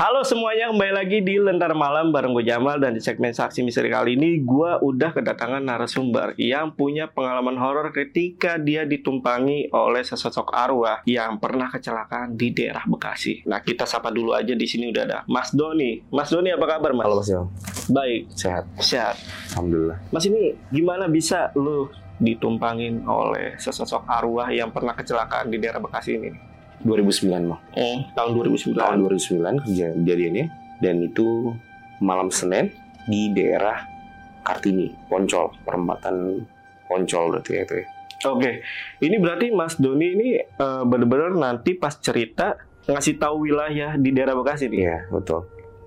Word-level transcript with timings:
Halo 0.00 0.24
semuanya, 0.24 0.72
kembali 0.72 0.96
lagi 0.96 1.20
di 1.20 1.36
Lentar 1.36 1.76
Malam 1.76 2.08
bareng 2.08 2.32
gue 2.32 2.48
Jamal 2.48 2.80
dan 2.80 2.96
di 2.96 3.04
segmen 3.04 3.36
Saksi 3.36 3.60
Misteri 3.60 3.92
kali 3.92 4.16
ini 4.16 4.40
gue 4.40 4.80
udah 4.80 5.12
kedatangan 5.12 5.60
narasumber 5.60 6.32
yang 6.40 6.72
punya 6.72 7.12
pengalaman 7.12 7.60
horor 7.60 7.92
ketika 7.92 8.56
dia 8.56 8.88
ditumpangi 8.88 9.68
oleh 9.68 10.00
sesosok 10.00 10.56
arwah 10.56 11.04
yang 11.04 11.36
pernah 11.36 11.68
kecelakaan 11.68 12.32
di 12.32 12.48
daerah 12.48 12.88
Bekasi. 12.88 13.44
Nah 13.44 13.60
kita 13.60 13.84
sapa 13.84 14.08
dulu 14.08 14.32
aja 14.32 14.56
di 14.56 14.64
sini 14.64 14.88
udah 14.88 15.04
ada 15.04 15.18
Mas 15.28 15.52
Doni. 15.52 16.00
Mas 16.08 16.32
Doni 16.32 16.48
apa 16.48 16.64
kabar 16.64 16.96
Mas? 16.96 17.04
Halo 17.04 17.20
Mas 17.20 17.28
Yong, 17.28 17.48
Baik, 17.92 18.20
sehat. 18.32 18.64
sehat. 18.80 19.20
Alhamdulillah. 19.52 20.00
Mas 20.08 20.24
ini 20.24 20.56
gimana 20.72 21.12
bisa 21.12 21.52
lu 21.52 21.92
ditumpangin 22.16 23.04
oleh 23.04 23.60
sesosok 23.60 24.08
arwah 24.08 24.48
yang 24.48 24.72
pernah 24.72 24.96
kecelakaan 24.96 25.52
di 25.52 25.60
daerah 25.60 25.84
Bekasi 25.84 26.16
ini? 26.16 26.49
2009 26.82 27.28
mah. 27.44 27.60
Oh, 27.74 27.98
tahun 28.10 28.30
2009. 28.34 28.74
Tahun 28.74 28.98
2009 28.98 29.60
kerja- 29.60 29.94
kejadiannya 29.94 30.46
dan 30.78 30.96
itu 31.00 31.52
malam 31.98 32.28
Senin 32.28 32.72
di 33.04 33.28
daerah 33.30 33.84
Kartini, 34.40 34.88
Poncol, 35.06 35.52
perempatan 35.60 36.40
Poncol 36.84 37.24
berarti 37.30 37.52
ya 37.52 37.62
itu 37.62 37.74
ya. 37.76 37.86
Oke, 38.22 38.60
ini 38.98 39.16
berarti 39.16 39.48
Mas 39.48 39.76
Doni 39.76 40.06
ini 40.10 40.28
eh, 40.36 40.82
bener-bener 40.82 41.32
nanti 41.32 41.72
pas 41.72 41.92
cerita 41.94 42.56
ngasih 42.82 43.16
tahu 43.16 43.46
wilayah 43.46 43.94
di 43.94 44.10
daerah 44.10 44.32
Bekasi 44.34 44.66
nih, 44.66 44.80
Iya, 44.82 44.98
betul. 45.08 45.44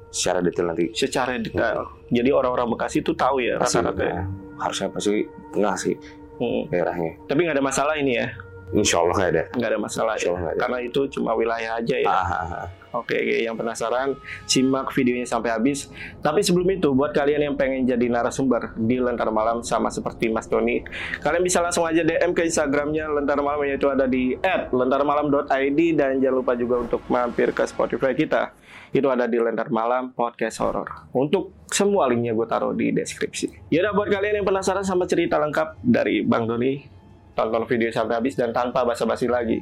Secara 0.09 0.39
detail 0.39 0.67
nanti. 0.67 0.93
secara 0.93 1.33
detail. 1.35 1.89
Jadi 2.07 2.29
orang-orang 2.29 2.69
Bekasi 2.69 3.01
itu 3.01 3.13
tahu 3.13 3.37
ya 3.39 3.57
rata-rata. 3.57 3.97
ya? 3.99 4.13
nah, 4.15 4.25
harusnya 4.59 4.87
pasti 4.89 5.25
nggak 5.51 5.75
sih 5.75 5.95
Hmm. 6.33 6.65
daerahnya. 6.67 7.11
Tapi 7.23 7.39
nggak 7.39 7.55
ada 7.55 7.63
masalah 7.63 7.93
ini 7.95 8.13
ya, 8.15 8.29
Insya 8.71 9.03
Allah 9.03 9.15
nggak 9.19 9.31
ada. 9.35 9.43
nggak 9.53 9.69
ada 9.69 9.79
masalah 9.79 10.13
Insya 10.15 10.29
ya. 10.29 10.33
Allah 10.33 10.49
ada. 10.55 10.59
Karena 10.63 10.77
itu 10.81 11.01
cuma 11.11 11.31
wilayah 11.35 11.71
aja 11.77 11.95
ya. 11.99 12.07
Ah, 12.09 12.23
ah, 12.23 12.47
ah. 12.63 12.67
Oke, 12.93 13.17
oke, 13.17 13.35
yang 13.41 13.57
penasaran 13.57 14.13
simak 14.45 14.93
videonya 14.93 15.25
sampai 15.25 15.49
habis. 15.49 15.89
Tapi 16.21 16.45
sebelum 16.45 16.77
itu, 16.77 16.93
buat 16.93 17.09
kalian 17.09 17.49
yang 17.49 17.55
pengen 17.57 17.89
jadi 17.89 18.05
narasumber 18.05 18.77
di 18.77 19.01
Lentar 19.01 19.33
Malam 19.33 19.65
sama 19.65 19.89
seperti 19.89 20.29
Mas 20.29 20.45
Doni, 20.45 20.85
kalian 21.25 21.41
bisa 21.41 21.57
langsung 21.57 21.89
aja 21.89 22.05
DM 22.05 22.37
ke 22.37 22.45
Instagramnya 22.45 23.09
Lentar 23.09 23.41
Malam 23.41 23.65
yaitu 23.65 23.89
ada 23.89 24.05
di 24.05 24.37
@lentarmalam.id 24.69 25.79
dan 25.97 26.21
jangan 26.21 26.37
lupa 26.37 26.53
juga 26.53 26.85
untuk 26.85 27.01
mampir 27.09 27.49
ke 27.49 27.65
Spotify 27.65 28.13
kita. 28.13 28.53
Itu 28.93 29.09
ada 29.09 29.25
di 29.25 29.41
Lentar 29.41 29.73
Malam 29.73 30.13
Podcast 30.13 30.61
Horror. 30.61 31.09
Untuk 31.17 31.65
semua 31.73 32.05
linknya 32.05 32.37
gue 32.37 32.45
taruh 32.45 32.77
di 32.77 32.93
deskripsi. 32.93 33.73
Yaudah 33.73 33.97
buat 33.97 34.05
kalian 34.05 34.37
yang 34.37 34.45
penasaran 34.45 34.85
sama 34.85 35.09
cerita 35.09 35.41
lengkap 35.41 35.81
dari 35.81 36.21
Bang 36.21 36.45
Doni, 36.45 36.92
tonton 37.33 37.65
video 37.65 37.89
sampai 37.89 38.21
habis 38.21 38.37
dan 38.37 38.53
tanpa 38.53 38.85
basa-basi 38.85 39.25
lagi. 39.25 39.61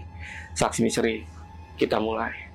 Saksi 0.56 0.84
misteri, 0.84 1.24
kita 1.80 1.98
mulai. 1.98 2.51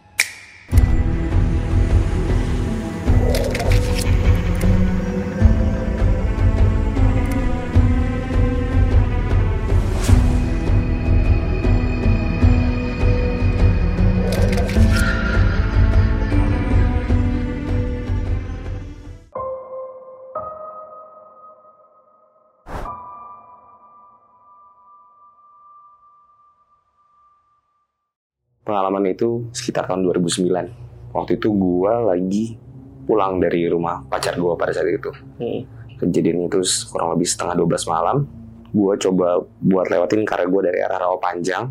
Pengalaman 28.66 29.06
itu 29.06 29.46
sekitar 29.54 29.86
tahun 29.86 30.02
2009. 30.10 31.14
Waktu 31.14 31.38
itu 31.38 31.48
gua 31.54 32.12
lagi 32.12 32.58
pulang 33.06 33.38
dari 33.38 33.70
rumah 33.70 34.02
pacar 34.10 34.34
gua 34.36 34.58
pada 34.58 34.74
saat 34.74 34.90
itu. 34.90 35.14
Hmm. 35.38 35.62
kejadian 35.96 36.44
itu 36.44 36.60
kurang 36.92 37.16
lebih 37.16 37.24
setengah 37.24 37.56
12 37.56 37.88
malam 37.88 38.28
gue 38.76 38.94
coba 39.00 39.40
buat 39.64 39.86
lewatin 39.88 40.22
karena 40.28 40.44
gue 40.44 40.60
dari 40.68 40.78
arah 40.84 40.98
Rawa 41.08 41.16
Panjang 41.16 41.64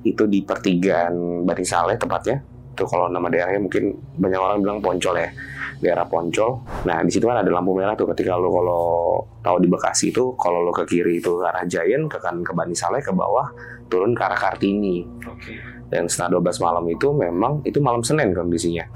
itu 0.00 0.24
di 0.24 0.40
pertigaan 0.40 1.44
Bani 1.44 1.64
Saleh 1.68 2.00
tepatnya 2.00 2.40
itu 2.72 2.84
kalau 2.88 3.12
nama 3.12 3.28
daerahnya 3.28 3.60
mungkin 3.60 3.92
banyak 4.16 4.40
orang 4.40 4.58
bilang 4.64 4.78
Poncol 4.80 5.20
ya 5.20 5.28
daerah 5.84 6.08
Poncol 6.08 6.64
nah 6.88 7.04
di 7.04 7.12
situ 7.12 7.28
kan 7.28 7.44
ada 7.44 7.50
lampu 7.52 7.76
merah 7.76 7.92
tuh 7.92 8.08
ketika 8.16 8.40
lo 8.40 8.48
kalau 8.48 8.84
tahu 9.44 9.56
di 9.60 9.68
Bekasi 9.68 10.08
itu 10.08 10.32
kalau 10.40 10.64
lo 10.64 10.72
ke 10.72 10.88
kiri 10.88 11.20
itu 11.20 11.36
ke 11.36 11.44
arah 11.44 11.68
Giant 11.68 12.08
ke 12.08 12.16
kanan 12.16 12.40
ke 12.40 12.56
Bani 12.56 12.72
Saleh 12.72 13.04
ke 13.04 13.12
bawah 13.12 13.52
turun 13.92 14.16
ke 14.16 14.22
arah 14.24 14.40
Kartini 14.40 15.04
Oke. 15.28 15.79
Dan 15.90 16.06
setengah 16.06 16.38
12 16.38 16.62
malam 16.62 16.84
itu 16.86 17.10
memang 17.10 17.52
itu 17.66 17.82
malam 17.82 18.00
Senin 18.06 18.30
kondisinya. 18.30 18.86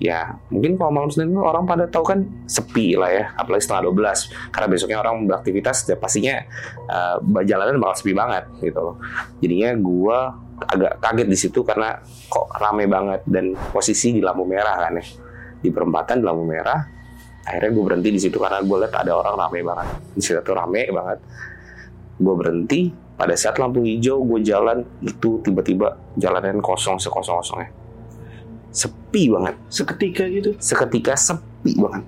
Ya 0.00 0.32
mungkin 0.48 0.80
kalau 0.80 0.90
malam 0.90 1.12
Senin 1.12 1.36
itu 1.36 1.44
orang 1.44 1.68
pada 1.68 1.84
tahu 1.84 2.04
kan 2.08 2.24
sepi 2.48 2.96
lah 2.96 3.12
ya 3.12 3.24
apalagi 3.36 3.68
setengah 3.68 3.92
12 3.92 4.56
karena 4.56 4.66
besoknya 4.72 4.98
orang 5.04 5.28
beraktivitas 5.28 5.84
ya 5.84 5.96
pastinya 6.00 6.40
uh, 6.88 7.20
jalanan 7.44 7.76
bakal 7.76 8.00
sepi 8.00 8.16
banget 8.16 8.48
gitu 8.64 8.80
loh. 8.80 8.96
Jadinya 9.44 9.76
gua 9.76 10.32
agak 10.58 10.98
kaget 11.04 11.28
di 11.28 11.38
situ 11.38 11.60
karena 11.62 12.00
kok 12.26 12.48
rame 12.56 12.88
banget 12.88 13.20
dan 13.28 13.52
posisi 13.70 14.16
di 14.16 14.24
lampu 14.24 14.48
merah 14.48 14.88
kan 14.88 14.96
ya. 14.96 15.04
Di 15.60 15.68
perempatan 15.68 16.24
di 16.24 16.24
lampu 16.24 16.48
merah 16.48 16.80
akhirnya 17.48 17.70
gue 17.72 17.84
berhenti 17.84 18.08
di 18.12 18.20
situ 18.20 18.36
karena 18.36 18.60
gue 18.60 18.76
lihat 18.76 18.92
ada 18.92 19.12
orang 19.16 19.34
rame 19.36 19.60
banget. 19.64 19.88
Di 20.12 20.20
situ 20.20 20.40
tuh 20.44 20.52
rame 20.52 20.84
banget. 20.92 21.18
Gue 22.20 22.34
berhenti 22.36 23.07
pada 23.18 23.34
saat 23.34 23.58
lampu 23.58 23.82
hijau 23.82 24.22
gue 24.22 24.46
jalan 24.46 24.86
itu 25.02 25.42
tiba-tiba 25.42 25.98
jalanan 26.14 26.62
kosong 26.62 27.02
sekosong 27.02 27.42
kosongnya 27.42 27.74
sepi 28.78 29.32
banget. 29.32 29.54
Seketika 29.68 30.24
gitu. 30.28 30.50
seketika 30.60 31.12
sepi 31.16 31.72
banget 31.80 32.04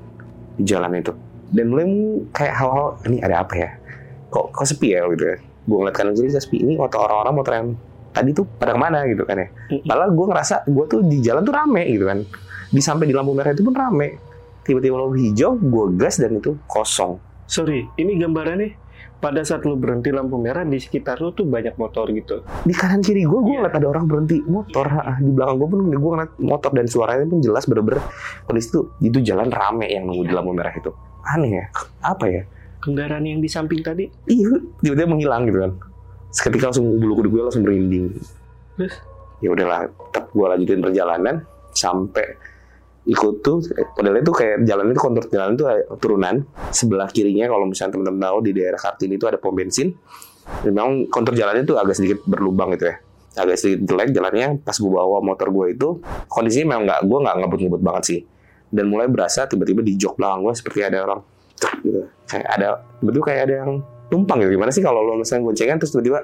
di 0.60 0.62
jalan 0.68 1.00
itu. 1.00 1.12
Dan 1.50 1.72
mulai 1.72 1.86
kayak 2.30 2.54
hal-hal 2.54 2.88
ini 3.10 3.18
ada 3.24 3.42
apa 3.42 3.54
ya? 3.58 3.70
Kok 4.30 4.54
kok 4.54 4.66
sepi 4.68 4.94
ya? 4.94 5.02
Gitu 5.10 5.24
ya. 5.24 5.36
Gue 5.40 5.76
ngeliat 5.82 5.96
kanan 5.96 6.14
kiri 6.14 6.30
sepi. 6.30 6.56
Ini 6.62 6.78
motor 6.78 7.10
orang-orang 7.10 7.34
motor 7.34 7.52
yang 7.58 7.68
tadi 8.14 8.30
tuh 8.30 8.46
pada 8.46 8.76
ke 8.76 8.80
mana? 8.80 9.02
Gitu 9.08 9.26
kan 9.26 9.36
ya. 9.40 9.48
Malah 9.82 10.08
gue 10.12 10.26
ngerasa 10.30 10.54
gue 10.68 10.84
tuh 10.86 11.00
di 11.02 11.18
jalan 11.24 11.42
tuh 11.42 11.54
rame 11.54 11.82
gitu 11.90 12.06
kan. 12.06 12.18
Di 12.70 12.78
sampai 12.78 13.10
di 13.10 13.14
lampu 13.16 13.34
merah 13.34 13.50
itu 13.50 13.66
pun 13.66 13.74
rame. 13.74 14.20
Tiba-tiba 14.62 14.94
lampu 14.94 15.18
hijau 15.18 15.58
gue 15.58 15.84
gas 15.98 16.22
dan 16.22 16.38
itu 16.38 16.54
kosong. 16.70 17.18
Sorry, 17.50 17.82
ini 17.98 18.14
gambarannya 18.14 18.78
pada 19.20 19.44
saat 19.44 19.68
lu 19.68 19.76
berhenti 19.76 20.08
lampu 20.08 20.40
merah 20.40 20.64
di 20.64 20.80
sekitar 20.80 21.20
lu 21.20 21.30
tuh 21.36 21.44
banyak 21.44 21.76
motor 21.76 22.08
gitu. 22.10 22.40
di 22.64 22.72
kanan 22.72 23.04
kiri 23.04 23.28
gue 23.28 23.30
gue 23.30 23.52
Iya. 23.52 23.58
ngeliat 23.68 23.74
ada 23.76 23.86
orang 23.92 24.04
berhenti 24.08 24.40
motor 24.48 24.88
di 25.20 25.30
belakang 25.30 25.56
gue 25.60 25.68
pun 25.68 25.80
gue 25.92 26.10
ngeliat 26.16 26.32
motor 26.40 26.70
dan 26.72 26.86
suaranya 26.88 27.28
pun 27.28 27.38
jelas 27.44 27.68
bener-bener. 27.68 28.00
Kondisi 28.48 28.68
itu 28.72 28.80
itu 29.04 29.18
jalan 29.20 29.52
rame 29.52 29.86
yang 29.92 30.08
nunggu 30.08 30.24
di 30.24 30.32
lampu 30.32 30.56
merah 30.56 30.72
itu. 30.72 30.90
Aneh 31.28 31.60
ya 31.60 31.64
apa 32.00 32.24
ya? 32.26 32.42
Kendaraan 32.80 33.28
yang 33.28 33.44
di 33.44 33.48
samping 33.52 33.84
tadi, 33.84 34.08
iya 34.24 34.56
tiba-tiba 34.80 35.12
menghilang 35.12 35.44
gitu 35.44 35.60
kan. 35.68 35.72
Seketika 36.32 36.72
langsung 36.72 36.96
bulu 36.96 37.20
kuduk 37.20 37.30
gue 37.36 37.42
langsung 37.44 37.62
merinding. 37.68 38.16
Terus? 38.80 38.96
ya 39.40 39.48
udahlah 39.52 39.88
tetap 39.88 40.28
gue 40.32 40.46
lanjutin 40.46 40.80
perjalanan 40.84 41.36
sampai 41.72 42.24
ikut 43.10 43.34
tuh 43.42 43.58
padahal 43.98 44.22
itu 44.22 44.30
kayak 44.30 44.62
jalan 44.62 44.94
itu 44.94 45.00
kontur 45.02 45.24
jalan 45.26 45.58
itu 45.58 45.64
turunan. 45.98 46.46
Sebelah 46.70 47.10
kirinya 47.10 47.50
kalau 47.50 47.66
misalnya 47.66 47.98
teman-teman 47.98 48.22
tahu 48.22 48.38
di 48.46 48.50
daerah 48.54 48.78
Kartini 48.78 49.18
itu 49.18 49.26
ada 49.26 49.36
pom 49.42 49.50
bensin. 49.50 49.90
Memang 50.66 51.10
kontur 51.10 51.34
jalannya 51.34 51.66
itu 51.66 51.74
agak 51.74 51.94
sedikit 51.98 52.22
berlubang 52.26 52.74
gitu 52.78 52.90
ya. 52.90 52.96
Agak 53.38 53.58
sedikit 53.58 53.90
jelek 53.90 54.14
jalannya 54.14 54.62
pas 54.62 54.74
gue 54.78 54.90
bawa 54.90 55.18
motor 55.22 55.50
gue 55.50 55.66
itu 55.74 55.88
kondisinya 56.30 56.74
memang 56.74 56.82
nggak 56.86 57.00
gue 57.06 57.18
nggak 57.26 57.36
ngebut-ngebut 57.42 57.82
banget 57.82 58.02
sih. 58.06 58.20
Dan 58.70 58.86
mulai 58.86 59.10
berasa 59.10 59.50
tiba-tiba 59.50 59.82
di 59.82 59.98
jok 59.98 60.14
belakang 60.14 60.46
gue 60.46 60.54
seperti 60.54 60.86
ada 60.86 61.02
orang 61.02 61.20
gitu. 61.82 62.06
Kayak 62.30 62.48
ada 62.54 62.68
betul 63.02 63.22
kayak 63.26 63.42
ada 63.50 63.54
yang 63.66 63.70
tumpang 64.06 64.38
gitu. 64.42 64.54
Gimana 64.54 64.70
sih 64.70 64.82
kalau 64.82 65.02
lo 65.02 65.18
misalnya 65.18 65.50
goncengan 65.50 65.76
terus 65.82 65.94
tiba-tiba 65.94 66.22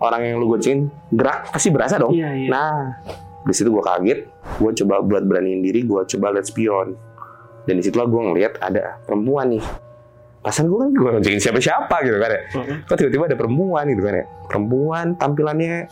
orang 0.00 0.20
yang 0.24 0.36
lo 0.40 0.48
goncengin 0.48 0.88
gerak 1.12 1.48
pasti 1.52 1.68
berasa 1.68 1.96
dong. 2.00 2.12
Iya 2.12 2.28
iya. 2.36 2.48
Nah, 2.48 2.72
di 3.42 3.54
situ 3.54 3.68
gue 3.68 3.82
kaget, 3.82 4.20
gue 4.58 4.70
coba 4.84 5.02
buat 5.02 5.24
beraniin 5.26 5.60
diri, 5.60 5.82
gue 5.82 6.00
coba 6.06 6.30
lihat 6.30 6.46
spion. 6.46 6.94
Dan 7.62 7.78
di 7.78 7.82
situlah 7.82 8.06
gue 8.06 8.20
ngeliat 8.20 8.58
ada 8.58 8.98
perempuan 9.02 9.54
nih. 9.54 9.64
Pasan 10.42 10.66
gue 10.66 10.78
kan 10.78 10.90
gue 10.90 11.10
ngecengin 11.18 11.38
siapa-siapa 11.38 11.96
gitu 12.02 12.18
kan 12.18 12.30
ya. 12.30 12.40
Kok 12.86 12.96
tiba-tiba 12.98 13.30
ada 13.30 13.38
perempuan 13.38 13.84
gitu 13.86 14.02
kan 14.02 14.14
ya. 14.18 14.24
Perempuan 14.50 15.06
tampilannya, 15.14 15.86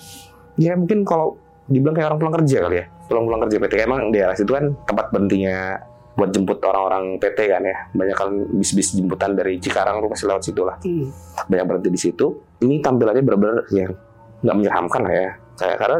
ya 0.58 0.74
mungkin 0.74 1.06
kalau 1.06 1.38
dibilang 1.70 1.94
kayak 1.94 2.10
orang 2.10 2.18
pulang 2.18 2.34
kerja 2.42 2.56
kali 2.66 2.76
ya. 2.82 2.86
Pulang-pulang 3.06 3.40
kerja 3.46 3.56
PT. 3.62 3.72
Emang 3.86 4.10
daerah 4.10 4.34
situ 4.34 4.50
kan 4.50 4.74
tempat 4.86 5.14
berhentinya 5.14 5.78
buat 6.18 6.34
jemput 6.34 6.58
orang-orang 6.66 7.22
PT 7.22 7.38
kan 7.46 7.62
ya. 7.62 7.76
Banyak 7.94 8.16
kan 8.18 8.30
bis-bis 8.58 8.98
jemputan 8.98 9.38
dari 9.38 9.62
Cikarang 9.62 10.02
lu 10.02 10.10
pasti 10.10 10.26
lewat 10.26 10.42
situ 10.42 10.62
lah 10.66 10.76
Hmm. 10.82 11.06
banyak 11.46 11.64
berhenti 11.70 11.88
di 11.94 12.00
situ. 12.02 12.26
Ini 12.58 12.82
tampilannya 12.82 13.22
benar-benar 13.22 13.58
yang 13.70 13.94
nggak 14.42 14.56
menyeramkan 14.58 15.00
lah 15.06 15.14
ya. 15.14 15.30
Kayak 15.54 15.76
karena 15.78 15.98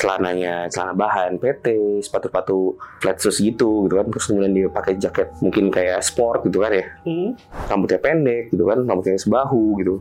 celananya 0.00 0.64
celana 0.72 0.96
bahan 0.96 1.36
PT, 1.36 2.00
sepatu-sepatu 2.00 2.80
flat 3.04 3.20
shoes 3.20 3.44
gitu 3.44 3.84
gitu 3.84 4.00
kan. 4.00 4.08
Terus 4.08 4.24
kemudian 4.32 4.52
dia 4.56 4.66
pakai 4.72 4.96
jaket 4.96 5.28
mungkin 5.44 5.68
kayak 5.68 6.00
sport 6.00 6.48
gitu 6.48 6.64
kan 6.64 6.72
ya. 6.72 6.84
Hmm. 7.04 7.36
Rambutnya 7.68 8.00
pendek 8.00 8.48
gitu 8.48 8.64
kan, 8.64 8.80
rambutnya 8.80 9.20
sebahu 9.20 9.76
gitu. 9.84 10.00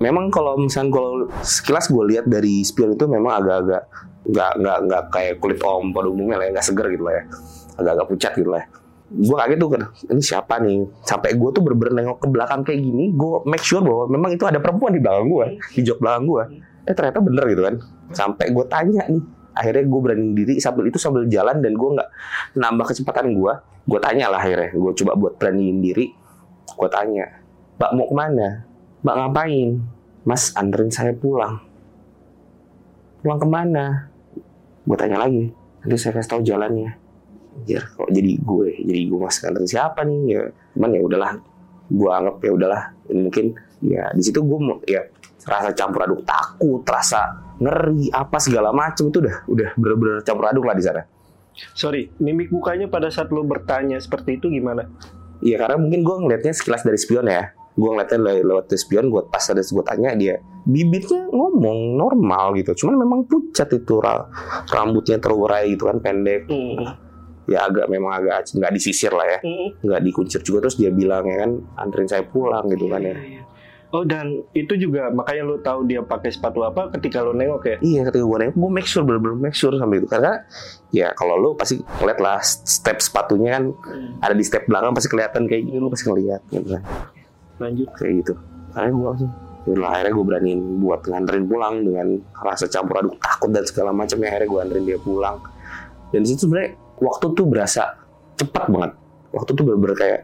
Memang 0.00 0.28
kalau 0.28 0.60
misalnya 0.60 0.92
kalau 0.92 1.12
sekilas 1.40 1.88
gue 1.88 2.04
lihat 2.12 2.28
dari 2.28 2.60
spion 2.64 2.92
itu 2.96 3.08
memang 3.08 3.40
agak-agak 3.40 3.82
nggak 4.20 4.52
nggak 4.60 4.78
nggak 4.84 5.02
kayak 5.08 5.34
kulit 5.40 5.60
om 5.64 5.96
pada 5.96 6.08
umumnya 6.12 6.36
lah 6.36 6.44
ya, 6.44 6.50
nggak 6.52 6.66
seger 6.68 6.86
gitu 6.92 7.04
lah 7.08 7.14
ya. 7.16 7.24
agak-agak 7.80 8.06
pucat 8.12 8.32
gitu 8.36 8.50
lah 8.52 8.64
gue 9.10 9.36
kaget 9.36 9.58
tuh 9.58 9.70
kan 9.74 9.82
ini 10.06 10.22
siapa 10.22 10.54
nih? 10.62 10.86
Sampai 11.02 11.34
gue 11.34 11.50
tuh 11.50 11.62
bener-bener 11.66 12.02
nengok 12.02 12.18
ke 12.22 12.28
belakang 12.30 12.60
kayak 12.62 12.78
gini 12.78 13.10
gue 13.10 13.42
make 13.46 13.62
sure 13.66 13.82
bahwa 13.82 14.06
memang 14.06 14.30
itu 14.38 14.46
ada 14.46 14.62
perempuan 14.62 14.94
di 14.94 15.02
belakang 15.02 15.26
gue 15.26 15.46
di 15.74 15.80
jok 15.82 15.98
belakang 15.98 16.24
gue 16.30 16.42
eh 16.86 16.94
ternyata 16.94 17.18
bener 17.18 17.44
gitu 17.50 17.62
kan. 17.66 17.74
Sampai 18.14 18.54
gue 18.54 18.64
tanya 18.70 19.02
nih 19.10 19.22
akhirnya 19.50 19.84
gue 19.90 20.00
berani 20.00 20.26
diri 20.32 20.54
sambil 20.62 20.86
itu 20.86 20.98
sambil 21.02 21.26
jalan 21.26 21.58
dan 21.58 21.74
gue 21.74 21.88
nggak 21.98 22.08
nambah 22.54 22.86
kecepatan 22.94 23.34
gue 23.34 23.52
gue 23.90 23.98
tanya 23.98 24.30
lah 24.30 24.38
akhirnya 24.38 24.70
gue 24.70 24.92
coba 25.02 25.12
buat 25.18 25.34
beraniin 25.42 25.78
diri. 25.82 26.06
Gue 26.70 26.88
tanya 26.88 27.26
mbak 27.80 27.90
mau 27.96 28.06
ke 28.06 28.14
mana? 28.14 28.48
Mbak 29.00 29.14
ngapain? 29.16 29.68
Mas 30.20 30.52
anterin 30.52 30.92
saya 30.92 31.16
pulang. 31.16 31.64
Pulang 33.24 33.40
ke 33.40 33.48
mana? 33.48 34.12
Gue 34.86 34.96
tanya 34.96 35.18
lagi 35.18 35.50
nanti 35.80 35.96
saya 35.96 36.20
kasih 36.20 36.30
tahu 36.36 36.42
jalannya 36.44 36.99
ya 37.66 37.80
kok 37.82 38.08
jadi 38.10 38.32
gue 38.40 38.66
jadi 38.84 39.00
gue 39.06 39.18
mas 39.20 39.38
anterin 39.44 39.68
siapa 39.68 40.00
nih 40.06 40.18
ya 40.30 40.42
cuman 40.76 40.90
ya 40.96 41.00
udahlah 41.04 41.30
gue 41.90 42.10
anggap 42.10 42.36
ya 42.42 42.50
udahlah 42.54 42.82
mungkin 43.10 43.46
ya 43.82 44.04
di 44.14 44.22
situ 44.22 44.40
gue 44.40 44.58
ya 44.86 45.02
rasa 45.48 45.72
campur 45.72 46.04
aduk 46.04 46.22
takut 46.22 46.84
rasa 46.84 47.54
ngeri 47.60 48.12
apa 48.12 48.36
segala 48.38 48.70
macem 48.70 49.08
itu 49.08 49.18
udah 49.20 49.36
udah 49.48 49.68
bener-bener 49.76 50.16
campur 50.22 50.48
aduk 50.48 50.64
lah 50.68 50.76
di 50.76 50.84
sana 50.84 51.02
Sorry, 51.74 52.08
mimik 52.22 52.48
mukanya 52.48 52.86
pada 52.88 53.10
saat 53.12 53.28
lo 53.34 53.44
bertanya 53.44 54.00
seperti 54.00 54.40
itu 54.40 54.48
gimana? 54.48 54.86
Iya 55.40 55.60
karena 55.60 55.76
mungkin 55.80 56.00
gue 56.04 56.16
ngeliatnya 56.24 56.52
sekilas 56.56 56.86
dari 56.86 56.96
spion 56.96 57.26
ya. 57.28 57.52
Gue 57.74 57.90
ngeliatnya 57.90 58.18
le- 58.20 58.44
lewat 58.44 58.72
spion, 58.76 59.08
gue 59.08 59.22
pas 59.28 59.44
ada 59.44 59.60
gue 59.60 59.84
tanya 59.84 60.10
dia, 60.16 60.34
bibitnya 60.64 61.26
ngomong 61.28 61.96
normal 61.96 62.56
gitu. 62.56 62.84
Cuman 62.84 62.96
memang 63.00 63.20
pucat 63.24 63.72
itu 63.72 63.98
ra- 64.00 64.28
rambutnya 64.68 65.16
terurai 65.16 65.72
gitu 65.72 65.88
kan 65.88 66.00
pendek. 66.00 66.48
Hmm. 66.48 66.96
Ya 67.50 67.66
agak 67.66 67.90
memang 67.90 68.14
agak 68.14 68.46
nggak 68.54 68.70
disisir 68.70 69.10
lah 69.10 69.26
ya, 69.26 69.38
Hmm. 69.42 69.68
nggak 69.82 70.00
dikuncir 70.06 70.40
juga. 70.40 70.70
Terus 70.70 70.78
dia 70.78 70.94
bilang 70.94 71.26
ya 71.26 71.42
kan, 71.42 71.50
anterin 71.74 72.06
saya 72.06 72.22
pulang 72.22 72.70
gitu 72.70 72.86
kan 72.86 73.02
ya. 73.02 73.18
Oh 73.90 74.06
dan 74.06 74.46
itu 74.54 74.78
juga 74.78 75.10
makanya 75.10 75.42
lo 75.42 75.58
tahu 75.58 75.82
dia 75.82 75.98
pakai 75.98 76.30
sepatu 76.30 76.62
apa 76.62 76.94
ketika 76.94 77.26
lo 77.26 77.34
nengok 77.34 77.62
ya? 77.66 77.76
Iya 77.82 78.00
ketika 78.06 78.22
gue 78.22 78.38
nengok, 78.38 78.54
gue 78.54 78.70
make 78.70 78.86
sure 78.86 79.02
bener-bener 79.02 79.34
make 79.34 79.58
sure 79.58 79.74
sampai 79.74 79.98
itu 79.98 80.06
karena 80.06 80.46
ya 80.94 81.10
kalau 81.18 81.34
lo 81.34 81.58
pasti 81.58 81.82
ngeliat 81.98 82.22
lah 82.22 82.38
step 82.46 83.02
sepatunya 83.02 83.58
kan 83.58 83.74
ada 84.22 84.30
di 84.30 84.46
step 84.46 84.70
belakang 84.70 84.94
pasti 84.94 85.10
kelihatan 85.10 85.50
kayak 85.50 85.66
gini 85.66 85.82
lo 85.82 85.90
pasti 85.90 86.06
ngeliat 86.06 86.38
gitu 86.54 86.70
kan. 86.70 86.82
Lanjut. 87.58 87.88
kayak 87.98 88.12
gitu 88.22 88.32
akhirnya 88.72 88.94
gue 88.94 89.08
langsung 89.10 89.32
Yaudah, 89.68 89.92
akhirnya 89.92 90.12
gue 90.16 90.24
beraniin 90.24 90.60
buat 90.80 91.00
nganterin 91.04 91.44
pulang 91.44 91.74
dengan 91.84 92.06
rasa 92.32 92.64
campur 92.64 92.96
aduk 93.04 93.18
takut 93.20 93.50
dan 93.52 93.66
segala 93.68 93.90
macam 93.92 94.16
ya 94.16 94.32
akhirnya 94.32 94.48
gue 94.48 94.60
anterin 94.64 94.84
dia 94.86 94.98
pulang 95.02 95.36
dan 96.14 96.20
di 96.22 96.28
situ 96.30 96.46
sebenarnya 96.46 96.78
waktu 97.00 97.26
tuh 97.32 97.46
berasa 97.48 97.96
cepat 98.36 98.68
banget. 98.68 98.92
Waktu 99.32 99.50
tuh 99.56 99.62
bener-bener 99.64 99.96
kayak 99.96 100.20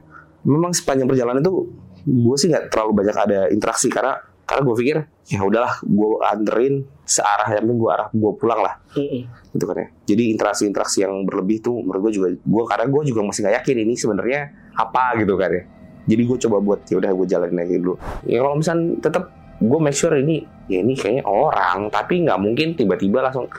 memang 0.46 0.70
sepanjang 0.72 1.10
perjalanan 1.10 1.42
itu 1.42 1.66
gue 2.06 2.36
sih 2.38 2.46
nggak 2.52 2.70
terlalu 2.70 3.02
banyak 3.02 3.16
ada 3.16 3.40
interaksi 3.50 3.90
karena 3.90 4.22
karena 4.46 4.62
gue 4.62 4.74
pikir 4.78 4.96
ya 5.26 5.42
udahlah 5.42 5.82
gue 5.82 6.08
anterin 6.22 6.86
searah 7.02 7.50
yang 7.50 7.66
penting 7.66 7.78
gue 7.82 7.90
arah 7.90 8.08
gue 8.14 8.32
pulang 8.38 8.60
lah. 8.62 8.78
Hmm. 8.94 9.26
gitu 9.50 9.64
kan 9.66 9.76
ya. 9.82 9.88
Jadi 10.14 10.22
interaksi-interaksi 10.36 11.02
yang 11.02 11.26
berlebih 11.26 11.58
tuh 11.64 11.82
menurut 11.82 12.10
gue 12.10 12.12
juga 12.22 12.28
gue 12.30 12.64
karena 12.70 12.86
gue 12.86 13.02
juga 13.10 13.20
masih 13.26 13.40
nggak 13.42 13.54
yakin 13.62 13.76
ini 13.82 13.94
sebenarnya 13.98 14.40
apa 14.78 15.18
gitu 15.18 15.34
kan 15.34 15.50
ya. 15.50 15.62
Jadi 16.06 16.22
gue 16.22 16.36
coba 16.46 16.56
buat 16.62 16.80
ya 16.86 16.96
udah 17.02 17.10
gue 17.10 17.26
jalanin 17.26 17.58
aja 17.58 17.74
dulu. 17.82 17.94
Ya 18.22 18.38
kalau 18.38 18.56
misalnya 18.62 18.86
tetap 19.02 19.24
gue 19.58 19.78
make 19.82 19.96
sure 19.98 20.14
ini 20.14 20.46
ya 20.70 20.78
ini 20.84 20.94
kayaknya 20.94 21.24
orang 21.26 21.90
tapi 21.90 22.22
nggak 22.22 22.38
mungkin 22.38 22.78
tiba-tiba 22.78 23.24
langsung 23.24 23.50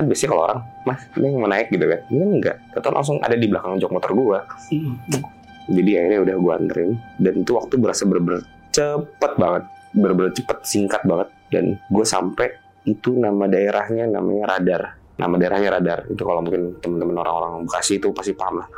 kan 0.00 0.08
biasanya 0.08 0.30
kalau 0.32 0.42
orang 0.48 0.60
mas 0.88 1.00
ini 1.20 1.26
yang 1.28 1.40
mau 1.44 1.50
naik 1.52 1.68
gitu 1.68 1.84
kan. 1.84 2.00
Ini 2.08 2.16
kan 2.16 2.30
enggak. 2.40 2.56
Tetap 2.72 2.92
langsung 2.96 3.16
ada 3.20 3.36
di 3.36 3.46
belakang 3.46 3.76
jok 3.76 3.92
motor 3.92 4.10
gue 4.16 4.38
Hmm. 4.72 4.96
jadi 5.70 5.90
akhirnya 6.02 6.20
udah 6.24 6.34
gue 6.40 6.52
anterin. 6.56 6.90
Dan 7.20 7.34
itu 7.44 7.52
waktu 7.52 7.74
berasa 7.76 8.02
bener-bener 8.08 8.42
cepet 8.72 9.32
banget. 9.36 9.62
Bener-bener 9.92 10.32
cepet 10.32 10.58
singkat 10.64 11.02
banget. 11.04 11.28
Dan 11.52 11.64
gue 11.76 12.04
sampai 12.08 12.48
itu 12.88 13.12
nama 13.12 13.44
daerahnya 13.44 14.08
namanya 14.08 14.56
radar. 14.56 14.82
Nama 15.20 15.34
daerahnya 15.36 15.70
radar. 15.76 15.98
Itu 16.08 16.24
kalau 16.24 16.40
mungkin 16.40 16.80
teman-teman 16.80 17.16
orang-orang 17.20 17.68
Bekasi 17.68 18.00
itu 18.00 18.08
pasti 18.10 18.32
paham 18.32 18.64
lah. 18.64 18.68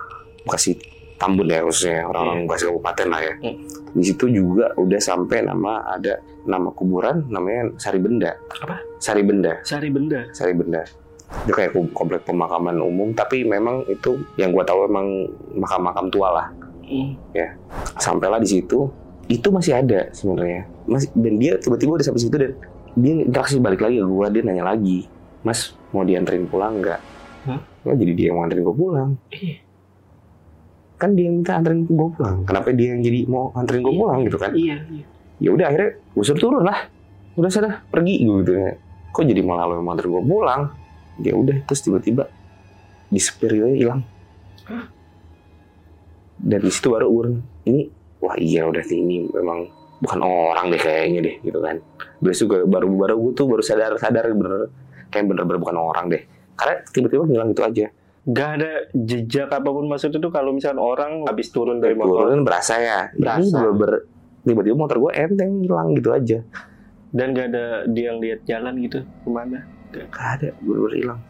Bekasi 0.42 0.74
Tambun 1.22 1.46
ya 1.46 1.62
khususnya 1.62 2.02
orang-orang 2.10 2.50
Bekasi 2.50 2.64
Kabupaten 2.66 3.08
lah 3.14 3.20
ya. 3.22 3.34
Hmm. 3.38 3.56
di 3.92 4.08
situ 4.08 4.24
juga 4.32 4.72
udah 4.80 4.96
sampai 4.96 5.44
nama 5.44 5.84
ada 5.84 6.16
nama 6.48 6.72
kuburan 6.72 7.28
namanya 7.28 7.76
Sari 7.76 8.00
Benda. 8.00 8.32
Apa? 8.64 8.80
Sari 8.96 9.20
Benda. 9.20 9.60
Sari 9.62 9.92
benda. 9.92 10.24
Sari 10.32 10.56
Benda 10.56 10.80
itu 11.42 11.52
kayak 11.52 11.70
kom- 11.70 11.92
komplek 11.92 12.22
pemakaman 12.22 12.76
umum 12.76 13.10
tapi 13.10 13.42
memang 13.42 13.82
itu 13.86 14.16
yang 14.34 14.50
gue 14.50 14.62
tahu 14.62 14.84
emang 14.84 15.06
makam-makam 15.54 16.06
tua 16.08 16.28
lah 16.30 16.48
Hmm. 16.82 17.16
sampailah 17.96 18.36
di 18.36 18.48
situ 18.50 18.84
itu 19.24 19.48
masih 19.48 19.72
ada 19.74 20.12
sebenarnya 20.12 20.68
masih 20.84 21.08
dan 21.14 21.34
dia 21.36 21.56
tiba-tiba 21.56 21.94
udah 21.94 22.04
sampai 22.04 22.20
situ 22.20 22.36
dan 22.36 22.52
dia 22.92 23.12
interaksi 23.18 23.56
balik 23.56 23.80
lagi 23.80 23.96
ke 23.96 24.04
gua 24.04 24.28
dia 24.28 24.42
nanya 24.42 24.66
lagi 24.66 25.08
mas 25.40 25.72
mau 25.88 26.02
dianterin 26.02 26.44
pulang 26.44 26.78
nggak 26.78 27.00
Hah? 27.42 27.58
Oh, 27.82 27.96
jadi 27.96 28.12
dia 28.12 28.26
yang 28.28 28.36
mau 28.36 28.44
anterin 28.44 28.62
gua 28.62 28.76
pulang 28.76 29.10
Iya. 29.30 29.56
kan 30.94 31.10
dia 31.12 31.24
yang 31.24 31.36
minta 31.36 31.52
anterin 31.54 31.88
gua 31.88 32.08
pulang 32.10 32.36
kenapa 32.44 32.68
dia 32.70 32.88
yang 32.92 33.00
jadi 33.00 33.20
mau 33.24 33.50
anterin 33.54 33.80
gua 33.80 33.88
Iya. 33.88 33.98
pulang 33.98 34.18
gitu 34.20 34.36
kan 34.36 34.50
Iya. 34.52 34.76
iya. 34.84 35.04
ya 35.40 35.50
udah 35.50 35.66
akhirnya 35.66 35.90
gua 36.12 36.22
suruh 36.22 36.40
turun 36.40 36.62
lah 36.62 36.78
udah 37.34 37.48
sana 37.48 37.70
pergi 37.88 38.14
gitu 38.20 38.52
ya 38.52 38.70
kok 39.08 39.24
jadi 39.24 39.40
malah 39.40 39.64
lo 39.64 39.72
yang 39.74 39.84
mau 39.84 39.92
anterin 39.92 40.12
gua 40.12 40.22
pulang 40.22 40.62
ya 41.20 41.36
udah 41.36 41.60
terus 41.68 41.84
tiba-tiba 41.84 42.30
disappear 43.12 43.52
gitu 43.52 43.68
hilang 43.68 44.00
dan 46.42 46.58
di 46.58 46.70
situ 46.72 46.90
baru 46.90 47.06
gue 47.06 47.38
ini 47.70 47.82
wah 48.18 48.34
iya 48.38 48.66
udah 48.66 48.82
sih, 48.82 48.98
ini 48.98 49.30
memang 49.30 49.66
bukan 50.02 50.20
orang 50.22 50.74
deh 50.74 50.80
kayaknya 50.82 51.20
deh 51.22 51.36
gitu 51.46 51.58
kan. 51.62 51.78
Terus 52.22 52.38
juga 52.42 52.56
baru 52.66 52.86
baru 52.90 53.14
gue 53.18 53.32
tuh 53.38 53.46
baru 53.46 53.62
sadar 53.62 53.94
sadar 53.98 54.26
bener 54.34 54.70
kayak 55.10 55.30
bener-bener 55.30 55.58
bukan 55.62 55.76
orang 55.78 56.06
deh. 56.10 56.22
Karena 56.58 56.82
tiba-tiba 56.90 57.22
ngilang 57.26 57.50
gitu 57.54 57.62
aja. 57.62 57.86
Gak 58.22 58.50
ada 58.58 58.70
jejak 58.94 59.50
apa 59.50 59.66
pun 59.66 59.90
maksud 59.90 60.14
itu 60.14 60.28
kalau 60.30 60.54
misalnya 60.54 60.78
orang 60.78 61.26
habis 61.26 61.50
turun 61.50 61.82
dari 61.82 61.98
motor. 61.98 62.30
turun 62.30 62.46
berasa 62.46 62.78
ya. 62.78 63.10
Berasa. 63.18 63.42
ini 63.42 64.50
tiba-tiba 64.54 64.74
motor 64.78 64.98
gue 64.98 65.12
enteng 65.14 65.62
hilang 65.62 65.94
gitu 65.94 66.10
aja. 66.14 66.38
Dan 67.10 67.34
gak 67.34 67.50
ada 67.54 67.86
dia 67.90 68.14
yang 68.14 68.18
lihat 68.22 68.40
jalan 68.46 68.74
gitu 68.82 69.02
ke 69.02 69.30
mana? 69.30 69.66
Gak 70.08 70.28
ada 70.40 70.48
bener-bener 70.60 70.96
hilang. 70.98 71.20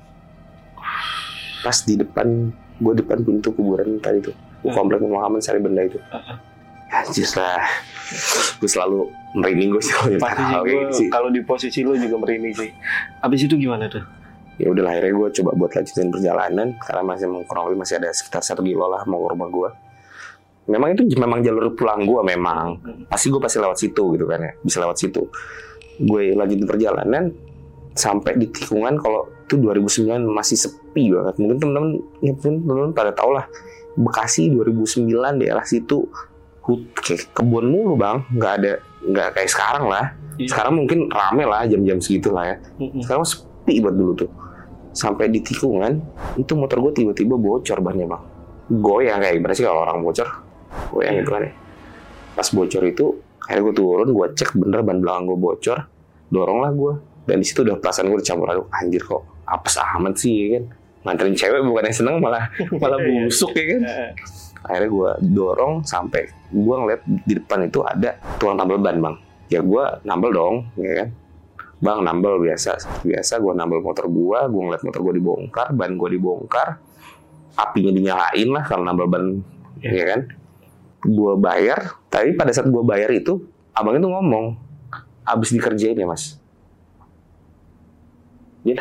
Pas 1.63 1.77
di 1.87 1.95
depan 1.99 2.27
gue 2.83 2.95
depan 2.99 3.19
pintu 3.23 3.51
kuburan 3.55 3.99
tadi 4.03 4.23
tuh. 4.23 4.37
Hmm. 4.63 4.79
komplek 4.79 5.03
pemakaman 5.03 5.43
sari 5.43 5.59
benda 5.59 5.83
itu. 5.83 5.99
Anjir 6.93 7.27
lah. 7.35 7.67
Gue 8.63 8.71
selalu 8.71 9.11
merinding 9.35 9.75
gue 9.75 9.83
sih 9.83 9.95
kalau 9.97 10.07
sih 10.07 10.71
gitu 10.71 10.93
sih. 10.95 11.09
kalau 11.11 11.29
di 11.35 11.41
posisi 11.43 11.83
lo 11.83 11.99
juga 11.99 12.17
merinding 12.23 12.55
sih. 12.55 12.71
Habis 13.19 13.51
itu 13.51 13.59
gimana 13.59 13.91
tuh? 13.91 14.05
ya 14.61 14.69
udah 14.69 14.85
lah, 14.85 14.93
akhirnya 14.95 15.17
gue 15.17 15.29
coba 15.43 15.51
buat 15.59 15.73
lanjutin 15.75 16.13
perjalanan 16.13 16.77
karena 16.77 17.03
masih 17.03 17.27
kurang 17.49 17.73
lebih 17.73 17.83
masih 17.83 17.99
ada 17.99 18.13
sekitar 18.13 18.45
satu 18.45 18.61
kilo 18.61 18.85
lah 18.85 19.03
mau 19.09 19.25
ke 19.25 19.29
rumah 19.33 19.49
gue 19.49 19.71
memang 20.71 20.95
itu 20.95 21.03
memang 21.19 21.43
jalur 21.43 21.75
pulang 21.75 22.07
gue 22.07 22.21
memang. 22.23 22.79
Pasti 23.11 23.33
gue 23.33 23.41
pasti 23.43 23.59
lewat 23.59 23.79
situ 23.79 24.03
gitu 24.15 24.25
kan 24.29 24.39
ya 24.39 24.53
bisa 24.63 24.79
lewat 24.79 24.97
situ. 24.99 25.23
Gue 25.99 26.35
lanjutin 26.37 26.67
perjalanan 26.67 27.25
sampai 27.93 28.41
di 28.41 28.47
tikungan 28.49 28.97
kalau 29.01 29.29
itu 29.45 29.61
2009 29.61 30.25
masih 30.33 30.57
sepi 30.57 31.13
banget. 31.13 31.35
Mungkin 31.37 31.57
temen-temen 31.61 31.91
ya 32.25 32.33
pun 32.33 32.61
temen-temen 32.65 32.93
pada 32.97 33.13
tau 33.13 33.37
lah 33.37 33.45
Bekasi 33.93 34.49
2009 34.49 35.13
daerah 35.37 35.61
situ 35.69 36.09
hut 36.65 36.83
kayak 36.97 37.37
kebun 37.37 37.69
mulu 37.69 38.01
bang. 38.01 38.25
Nggak 38.33 38.53
ada 38.61 38.73
nggak 39.03 39.29
kayak 39.37 39.51
sekarang 39.53 39.87
lah. 39.93 40.17
Iya. 40.41 40.49
sekarang 40.49 40.81
mungkin 40.81 41.13
rame 41.13 41.45
lah 41.45 41.69
jam-jam 41.69 42.01
segitu 42.01 42.33
lah 42.33 42.49
ya 42.49 42.57
sekarang 43.05 43.25
sepi 43.29 43.85
buat 43.85 43.93
dulu 43.93 44.13
tuh. 44.17 44.31
Sampai 44.93 45.29
di 45.29 45.45
tikungan 45.45 46.01
itu 46.41 46.53
motor 46.57 46.81
gue 46.89 46.93
tiba-tiba 47.05 47.37
bocor 47.37 47.85
bannya 47.85 48.09
bang. 48.09 48.23
Goyang 48.81 49.21
kayak 49.21 49.35
gimana 49.41 49.53
sih 49.53 49.65
kalau 49.69 49.85
orang 49.85 50.01
bocor? 50.01 50.29
Goyang 50.93 51.21
gitu 51.21 51.31
kan 51.37 51.43
ya. 51.45 51.53
Pas 52.33 52.49
bocor 52.49 52.83
itu 52.89 53.05
akhirnya 53.45 53.63
gue 53.69 53.75
turun 53.77 54.09
gue 54.09 54.27
cek 54.33 54.51
bener 54.57 54.81
ban 54.81 54.99
belakang 55.05 55.25
gue 55.29 55.37
bocor. 55.37 55.79
Dorong 56.33 56.59
lah 56.65 56.73
gue 56.73 56.93
dan 57.23 57.37
di 57.39 57.47
situ 57.47 57.63
udah 57.63 57.77
perasaan 57.77 58.07
gue 58.07 58.19
dicampur 58.19 58.49
aduk. 58.49 58.67
Anjir 58.71 59.03
kok 59.03 59.23
apes 59.45 59.77
amat 59.79 60.15
sih 60.17 60.35
ya 60.35 60.47
kan? 60.55 60.65
Nganterin 61.03 61.35
cewek 61.35 61.61
bukan 61.63 61.83
yang 61.85 61.97
seneng 61.97 62.17
malah 62.19 62.47
malah 62.83 62.99
Iya. 62.99 63.27
busuk 63.27 63.53
ya 63.53 63.65
kan? 63.71 63.81
Akhirnya 64.63 64.89
gue 64.89 65.11
dorong 65.29 65.83
sampai 65.83 66.23
gue 66.49 66.75
ngeliat 66.77 67.03
di 67.05 67.35
depan 67.35 67.67
itu 67.67 67.83
ada 67.83 68.15
tukang 68.37 68.55
tambal 68.55 68.79
ban 68.79 68.97
bang. 68.97 69.17
Ya 69.51 69.61
gue 69.61 69.85
nambel 70.03 70.31
dong 70.31 70.55
ya 70.77 71.03
kan? 71.03 71.09
Bang 71.79 71.99
nambel 72.01 72.39
biasa 72.39 72.79
biasa 73.03 73.43
gue 73.43 73.53
nambel 73.53 73.83
motor 73.83 74.07
gue 74.07 74.39
gue 74.47 74.63
ngeliat 74.63 74.83
motor 74.83 75.01
gue 75.03 75.15
dibongkar 75.19 75.67
ban 75.73 75.91
gue 75.93 76.09
dibongkar 76.11 76.79
apinya 77.53 77.91
dinyalain 77.91 78.49
lah 78.49 78.63
kalau 78.63 78.83
nambel 78.83 79.07
ban 79.07 79.25
Iya. 79.79 79.91
ya 79.93 80.05
kan? 80.09 80.21
Gue 81.03 81.35
bayar 81.35 81.99
tapi 82.07 82.33
pada 82.33 82.55
saat 82.55 82.71
gue 82.71 82.83
bayar 82.83 83.11
itu 83.11 83.43
abang 83.73 83.99
itu 83.99 84.07
ngomong 84.07 84.55
abis 85.23 85.51
dikerjain 85.51 85.95
ya 85.95 86.07
mas 86.07 86.39
dia 88.63 88.79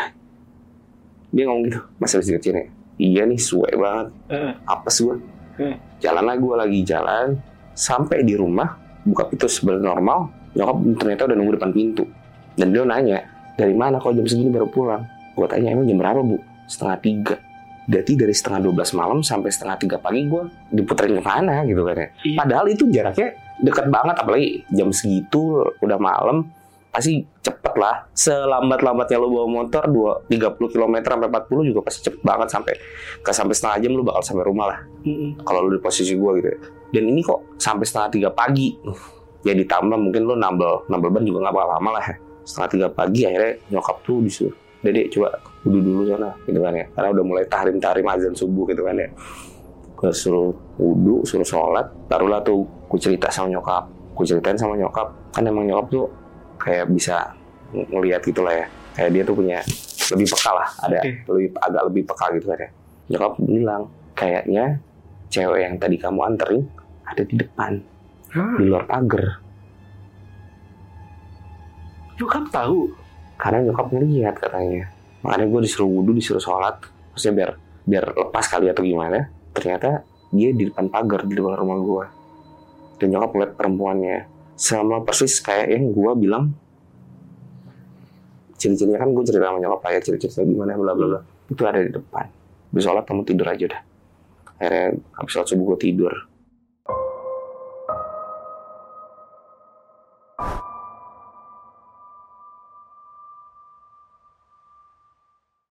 dia 1.29 1.43
ngomong 1.47 1.63
gitu 1.65 1.79
mas 1.97 2.11
habis 2.11 2.27
dikerjain 2.27 2.57
ya? 2.57 2.65
Iya 2.97 3.21
nih 3.25 3.39
suwe 3.39 3.71
banget. 3.71 4.07
Eh, 4.29 4.51
apes 4.63 4.97
gue 5.00 5.17
Hmm. 5.51 5.75
jalan 6.00 6.23
lah 6.23 6.35
gue 6.35 6.55
lagi 6.55 6.79
jalan 6.81 7.27
sampai 7.71 8.23
di 8.23 8.33
rumah 8.33 8.71
buka 9.03 9.27
pintu 9.27 9.45
sebenarnya 9.45 9.83
normal 9.85 10.19
nyokap 10.51 10.75
ternyata 10.97 11.21
udah 11.27 11.35
nunggu 11.35 11.53
depan 11.55 11.71
pintu. 11.71 12.03
Dan 12.53 12.71
dia 12.71 12.81
nanya 12.81 13.19
dari 13.53 13.71
mana 13.71 13.97
kok 13.97 14.11
jam 14.11 14.23
segini 14.23 14.50
baru 14.50 14.67
pulang? 14.67 15.03
Gue 15.31 15.45
tanya 15.45 15.71
emang 15.71 15.85
jam 15.85 15.97
berapa 15.97 16.19
bu? 16.19 16.39
Setengah 16.65 16.97
tiga. 17.00 17.35
Berarti 17.83 18.13
dari 18.15 18.31
setengah 18.31 18.59
12 18.63 18.93
malam 18.93 19.19
sampai 19.21 19.50
setengah 19.50 19.75
tiga 19.77 19.97
pagi 19.97 20.23
gue 20.23 20.43
diputerin 20.69 21.19
ke 21.19 21.23
mana 21.23 21.63
gitu 21.63 21.81
kan 21.81 21.95
ya. 21.95 22.07
Iya. 22.21 22.35
padahal 22.38 22.65
itu 22.67 22.83
jaraknya 22.88 23.27
dekat 23.59 23.85
banget 23.88 24.15
apalagi 24.17 24.47
jam 24.69 24.89
segitu 24.89 25.41
udah 25.77 25.97
malam 25.97 26.47
pasti 26.91 27.24
cepet 27.39 27.74
lah 27.79 28.03
selambat-lambatnya 28.12 29.15
lo 29.15 29.31
bawa 29.31 29.48
motor 29.63 29.88
2, 30.27 30.27
30 30.27 30.60
km 30.75 30.95
sampai 31.07 31.27
40 31.31 31.69
juga 31.71 31.79
pasti 31.88 32.00
cepet 32.03 32.21
banget 32.21 32.48
sampai 32.51 32.74
ke 33.24 33.31
sampai 33.31 33.55
setengah 33.55 33.77
jam 33.79 33.91
lo 33.95 34.03
bakal 34.03 34.21
sampai 34.21 34.43
rumah 34.43 34.65
lah 34.75 34.79
mm-mm. 35.07 35.39
kalau 35.48 35.65
lu 35.65 35.79
di 35.79 35.81
posisi 35.81 36.19
gue 36.19 36.31
gitu 36.43 36.50
ya. 36.51 36.60
Dan 36.91 37.07
ini 37.07 37.24
kok 37.24 37.55
sampai 37.55 37.88
setengah 37.88 38.10
tiga 38.12 38.29
pagi. 38.29 38.75
Ya 39.41 39.55
ditambah 39.57 39.98
mungkin 39.98 40.27
lu 40.27 40.36
nambel 40.38 40.86
nambel 40.91 41.10
ban 41.10 41.24
juga 41.24 41.50
nggak 41.50 41.55
bakal 41.55 41.69
lama 41.79 41.89
lah. 41.98 42.03
ya. 42.03 42.15
Setengah 42.43 42.69
tiga 42.69 42.88
pagi 42.91 43.21
akhirnya 43.25 43.51
nyokap 43.71 43.98
tuh 44.03 44.19
disuruh. 44.21 44.55
Dede 44.81 45.07
coba 45.13 45.29
wudhu 45.63 45.79
dulu 45.79 46.03
sana 46.10 46.29
gitu 46.45 46.60
kan 46.60 46.74
ya. 46.75 46.86
Karena 46.91 47.10
udah 47.15 47.25
mulai 47.25 47.45
tahrim 47.48 47.77
tahrim 47.79 48.05
azan 48.12 48.36
subuh 48.36 48.67
gitu 48.69 48.83
kan 48.83 49.00
ya. 49.00 49.07
Gue 49.95 50.12
suruh 50.12 50.51
wudhu, 50.77 51.24
suruh 51.24 51.48
sholat. 51.48 51.88
Barulah 52.12 52.43
tuh 52.43 52.67
gue 52.91 53.00
cerita 53.00 53.31
sama 53.31 53.50
nyokap. 53.50 53.88
Gue 54.13 54.25
ceritain 54.27 54.60
sama 54.60 54.75
nyokap. 54.75 55.07
Kan 55.31 55.48
emang 55.48 55.63
nyokap 55.65 55.88
tuh 55.89 56.05
kayak 56.62 56.86
bisa 56.88 57.34
ng- 57.74 57.89
ngelihat 57.89 58.22
gitu 58.22 58.41
lah 58.41 58.53
ya. 58.56 58.65
Kayak 58.91 59.10
dia 59.12 59.24
tuh 59.24 59.36
punya 59.36 59.60
lebih 60.12 60.27
peka 60.30 60.51
lah. 60.51 60.68
Ada 60.82 60.98
Oke. 61.00 61.12
lebih 61.27 61.48
agak 61.58 61.84
lebih 61.89 62.03
peka 62.06 62.25
gitu 62.36 62.46
kan 62.48 62.60
ya. 62.60 62.70
Nyokap 63.10 63.34
bilang 63.41 63.84
kayaknya 64.13 64.65
cewek 65.27 65.60
yang 65.62 65.75
tadi 65.75 65.96
kamu 65.96 66.20
anterin 66.22 66.62
ada 67.03 67.24
di 67.24 67.36
depan 67.36 67.80
Hah? 68.30 68.56
di 68.56 68.68
luar 68.68 68.84
pagar 68.84 69.39
Nyokap 72.15 72.46
tahu. 72.51 72.80
karena 73.36 73.65
nyokap 73.65 73.88
ngeliat 73.89 74.36
katanya 74.38 74.86
makanya 75.25 75.50
gue 75.50 75.62
disuruh 75.65 75.89
wudhu 75.89 76.13
disuruh 76.13 76.38
sholat 76.38 76.77
maksudnya 77.10 77.34
biar 77.34 77.51
biar 77.82 78.03
lepas 78.13 78.46
kali 78.46 78.70
atau 78.70 78.86
gimana 78.86 79.34
ternyata 79.50 80.06
dia 80.30 80.53
di 80.53 80.70
depan 80.70 80.94
pagar 80.94 81.25
di 81.25 81.34
depan 81.34 81.58
rumah 81.58 81.82
gue 81.82 82.06
dan 83.01 83.08
nyokap 83.10 83.34
ngeliat 83.34 83.53
perempuannya 83.58 84.18
sama 84.55 85.03
persis 85.03 85.39
kayak 85.39 85.72
yang 85.74 85.91
gue 85.91 86.12
bilang. 86.20 86.55
Ciri-cirinya 88.62 89.01
kan 89.01 89.10
gue 89.10 89.24
cerita 89.25 89.50
sama 89.50 89.58
nyokap 89.58 89.81
kayak 89.89 90.01
ciri-cirinya 90.05 90.46
gimana 90.46 90.72
bla 90.77 90.93
bla 90.93 91.05
bla. 91.10 91.22
Itu 91.50 91.62
ada 91.65 91.81
di 91.81 91.89
depan. 91.89 92.25
Habis 92.72 92.84
sholat 92.86 93.03
kamu 93.10 93.22
tidur 93.25 93.48
aja 93.50 93.65
dah. 93.67 93.81
Akhirnya 94.62 95.01
habis 95.17 95.31
sholat 95.34 95.48
subuh 95.50 95.65
gue 95.74 95.79
tidur. 95.81 96.13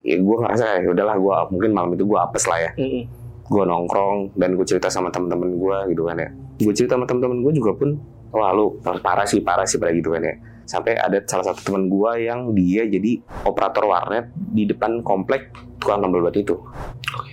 Ya 0.01 0.18
gue 0.18 0.38
ngerasa 0.42 0.82
ya 0.82 0.90
udahlah 0.90 1.16
gue 1.22 1.36
mungkin 1.54 1.72
malam 1.78 1.94
itu 1.94 2.04
gue 2.10 2.18
apes 2.18 2.50
lah 2.50 2.60
ya. 2.60 2.72
Mm-mm. 2.75 3.06
gue 3.51 3.63
nongkrong 3.68 4.32
dan 4.40 4.56
gue 4.56 4.63
cerita 4.63 4.88
sama 4.88 5.12
temen-temen 5.12 5.60
gue 5.60 5.78
gitu 5.94 6.08
kan 6.10 6.18
ya. 6.18 6.30
Gue 6.58 6.74
cerita 6.74 6.98
sama 6.98 7.06
temen-temen 7.06 7.46
gue 7.46 7.54
juga 7.54 7.78
pun 7.78 8.00
wah 8.32 8.52
lu 8.56 8.80
parah 8.82 9.28
sih 9.28 9.44
parah 9.44 9.68
sih 9.68 9.78
pada 9.78 9.92
gitu 9.92 10.16
kan 10.16 10.24
ya. 10.24 10.36
Sampai 10.64 10.96
ada 10.96 11.20
salah 11.28 11.52
satu 11.52 11.72
temen 11.72 11.92
gue 11.92 12.12
yang 12.24 12.56
dia 12.56 12.88
jadi 12.88 13.20
operator 13.44 13.84
warnet 13.92 14.32
di 14.36 14.64
depan 14.64 15.04
komplek 15.04 15.52
tukang 15.84 16.00
tambal 16.00 16.24
ban 16.24 16.36
itu. 16.36 16.56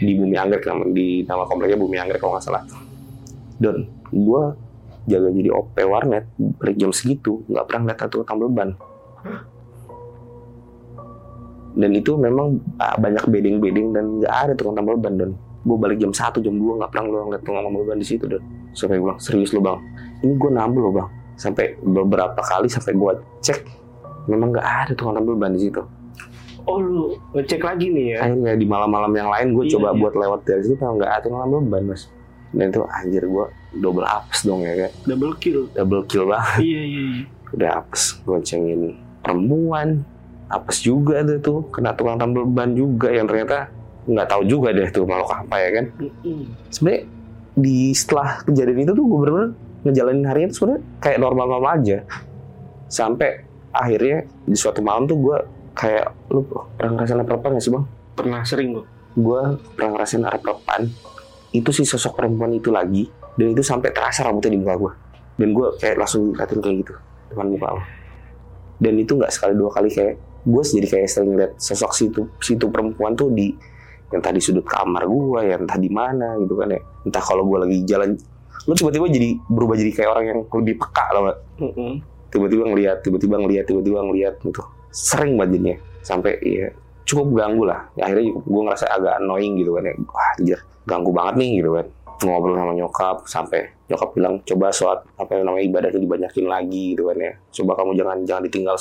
Di 0.02 0.12
Bumi 0.18 0.34
Anggrek 0.34 0.66
nama- 0.66 0.90
di 0.90 1.22
nama 1.22 1.46
kompleknya 1.46 1.78
Bumi 1.78 1.96
Anggrek 2.02 2.18
kalau 2.18 2.34
nggak 2.34 2.44
salah. 2.44 2.62
Dan 3.58 3.86
gue 4.10 4.42
jaga 5.08 5.28
jadi 5.32 5.50
OP 5.54 5.76
warnet 5.86 6.24
balik 6.36 6.76
jam 6.76 6.90
segitu 6.90 7.46
nggak 7.46 7.64
pernah 7.70 7.80
ngeliat 7.86 8.10
tukang 8.10 8.26
tambal 8.26 8.50
ban. 8.50 8.70
Dan 11.78 11.94
itu 11.94 12.18
memang 12.18 12.58
ah, 12.82 12.98
banyak 12.98 13.22
beding-beding 13.30 13.94
dan 13.94 14.04
nggak 14.18 14.34
ada 14.34 14.52
tukang 14.58 14.74
tambal 14.74 14.98
ban 14.98 15.14
dan 15.14 15.30
gue 15.62 15.76
balik 15.76 15.98
jam 16.00 16.10
1 16.10 16.42
jam 16.42 16.54
2 16.54 16.78
nggak 16.80 16.90
pernah 16.90 17.04
gue 17.06 17.20
ngeliat 17.28 17.42
tukang 17.44 17.62
tambal 17.62 17.82
ban 17.86 17.98
di 18.00 18.06
situ 18.06 18.24
dan 18.26 18.42
sampai 18.72 18.96
gue 18.98 19.04
bilang 19.04 19.20
serius 19.20 19.50
lo 19.52 19.60
bang 19.60 19.78
ini 20.20 20.34
gue 20.34 20.50
nambah 20.50 20.80
lo 20.80 20.90
bang 20.92 21.08
sampai 21.34 21.78
beberapa 21.78 22.40
kali 22.40 22.66
sampai 22.66 22.92
gue 22.92 23.12
cek 23.40 23.58
memang 24.26 24.50
nggak 24.50 24.66
ada 24.66 24.92
tukang 24.92 25.14
tambal 25.14 25.34
ban 25.34 25.52
di 25.52 25.62
situ 25.62 25.82
Oh 26.64 26.76
lu 26.76 27.16
ngecek 27.32 27.64
lagi 27.64 27.88
nih 27.88 28.06
ya? 28.12 28.18
akhirnya 28.22 28.52
di 28.54 28.66
malam-malam 28.66 29.08
yang 29.10 29.32
lain 29.32 29.46
gue 29.52 29.64
Iya, 29.64 29.72
coba 29.74 29.88
iya. 29.88 29.96
buat 29.96 30.14
lewat 30.14 30.40
dari 30.44 30.62
situ 30.62 30.76
memang 30.76 30.96
nggak 30.96 31.10
ada 31.10 31.20
tukang 31.22 31.40
tambal 31.40 31.60
ban 31.62 31.82
mas 31.84 32.02
dan 32.48 32.66
itu 32.66 32.80
anjir 32.84 33.22
gue 33.24 33.46
double 33.74 34.04
apes 34.04 34.40
dong 34.42 34.60
ya 34.60 34.74
kan 34.78 34.90
Double 35.04 35.32
kill. 35.36 35.60
double 35.72 36.04
kill 36.04 36.24
banget 36.26 36.60
iya 36.68 36.82
iya. 36.82 37.02
iya. 37.08 37.24
udah 37.50 37.70
apes 37.78 38.02
goncengin 38.22 38.80
perempuan 39.22 40.04
apes 40.48 40.80
juga 40.80 41.20
deh 41.20 41.38
tuh 41.38 41.64
kena 41.68 41.92
tukang 41.92 42.16
tambal 42.16 42.44
ban 42.44 42.72
juga 42.72 43.08
yang 43.08 43.24
ternyata 43.24 43.68
nggak 44.04 44.26
tahu 44.26 44.42
juga 44.44 44.68
deh 44.70 44.88
tuh 44.88 45.04
makhluk 45.04 45.28
apa 45.30 45.56
ya 45.58 45.70
kan 45.70 45.84
Mm-mm. 45.96 46.40
sebenarnya 46.68 47.00
di 47.54 47.92
setelah 47.92 48.40
kejadian 48.42 48.82
itu 48.82 48.92
tuh 48.92 49.04
gue 49.04 49.18
bener-bener 49.18 49.50
ngejalanin 49.86 50.26
harinya 50.26 50.48
tuh 50.50 50.56
sebenarnya 50.62 50.82
kayak 51.02 51.18
normal-normal 51.22 51.70
aja. 51.78 51.98
Sampai 52.88 53.44
akhirnya 53.70 54.24
di 54.48 54.56
suatu 54.56 54.80
malam 54.80 55.04
tuh 55.04 55.18
gue 55.20 55.38
kayak 55.76 56.32
lu 56.32 56.42
pernah 56.74 56.98
ngerasain 56.98 57.20
apa 57.22 57.46
nggak 57.46 57.62
sih 57.62 57.72
bang? 57.72 57.84
Pernah 58.16 58.40
sering 58.42 58.68
gua. 58.74 58.84
Gue 59.18 59.40
pernah 59.74 59.90
ngerasain 59.98 60.24
harapan 60.24 60.82
itu 61.52 61.70
si 61.72 61.82
sosok 61.88 62.20
perempuan 62.20 62.52
itu 62.52 62.68
lagi 62.68 63.08
dan 63.40 63.56
itu 63.56 63.64
sampai 63.64 63.88
terasa 63.90 64.26
rambutnya 64.26 64.52
di 64.52 64.60
muka 64.60 64.74
gue 64.76 64.92
dan 65.40 65.48
gue 65.56 65.66
kayak 65.80 65.96
langsung 65.96 66.36
liatin 66.36 66.60
kayak 66.60 66.76
gitu 66.84 66.94
depan 67.32 67.46
muka 67.48 67.68
gue 67.72 67.84
dan 68.84 68.94
itu 69.00 69.12
nggak 69.16 69.32
sekali 69.32 69.56
dua 69.56 69.70
kali 69.72 69.88
kayak 69.88 70.20
gue 70.44 70.62
jadi 70.62 70.86
kayak 70.92 71.08
sering 71.08 71.34
lihat 71.40 71.52
sosok 71.56 71.92
situ 71.96 72.22
situ 72.44 72.68
perempuan 72.68 73.16
tuh 73.16 73.32
di 73.32 73.56
yang 74.08 74.22
tadi 74.24 74.40
sudut 74.40 74.64
kamar 74.64 75.04
gue 75.04 75.40
yang 75.52 75.68
entah 75.68 75.76
di 75.76 75.90
mana 75.92 76.40
gitu 76.40 76.56
kan 76.56 76.72
ya. 76.72 76.80
Entah 77.04 77.20
kalau 77.20 77.44
gue 77.44 77.58
lagi 77.60 77.78
jalan 77.84 78.16
lu 78.66 78.72
tiba-tiba 78.74 79.06
jadi 79.06 79.28
berubah 79.46 79.76
jadi 79.78 79.90
kayak 79.94 80.10
orang 80.10 80.24
yang 80.26 80.40
lebih 80.48 80.74
peka 80.80 81.04
loh 81.14 81.22
Mbak. 81.28 81.38
Mm-mm. 81.62 81.92
tiba-tiba 82.28 82.64
ngelihat 82.68 82.96
tiba-tiba 83.00 83.36
ngelihat 83.40 83.64
tiba-tiba 83.64 83.98
ngelihat 84.04 84.34
gitu. 84.44 84.62
Sering 84.92 85.40
banget 85.40 85.60
jadinya. 85.60 85.76
Sampai 86.04 86.32
ya 86.44 86.68
cukup 87.08 87.26
ganggu 87.36 87.64
lah. 87.64 87.88
Ya, 87.96 88.08
akhirnya 88.08 88.36
gue 88.36 88.62
ngerasa 88.68 88.86
agak 88.92 89.12
annoying 89.20 89.56
gitu 89.56 89.76
kan 89.76 89.88
ya. 89.88 89.94
Wah 90.12 90.28
anjir 90.36 90.58
ganggu 90.84 91.10
banget 91.12 91.34
nih 91.40 91.50
gitu 91.64 91.70
kan. 91.76 91.86
Ngobrol 92.18 92.58
sama 92.58 92.72
nyokap 92.74 93.16
sampai 93.30 93.60
nyokap 93.88 94.10
bilang 94.12 94.34
coba 94.42 94.66
sholat 94.74 95.00
apa 95.16 95.30
yang 95.38 95.44
namanya 95.46 95.64
ibadahnya 95.64 96.00
dibanyakin 96.02 96.46
lagi 96.50 96.84
gitu 96.92 97.02
kan 97.08 97.16
ya. 97.16 97.32
Coba 97.62 97.72
kamu 97.78 97.90
jangan 97.96 98.18
jangan 98.28 98.42
ditinggal 98.44 98.76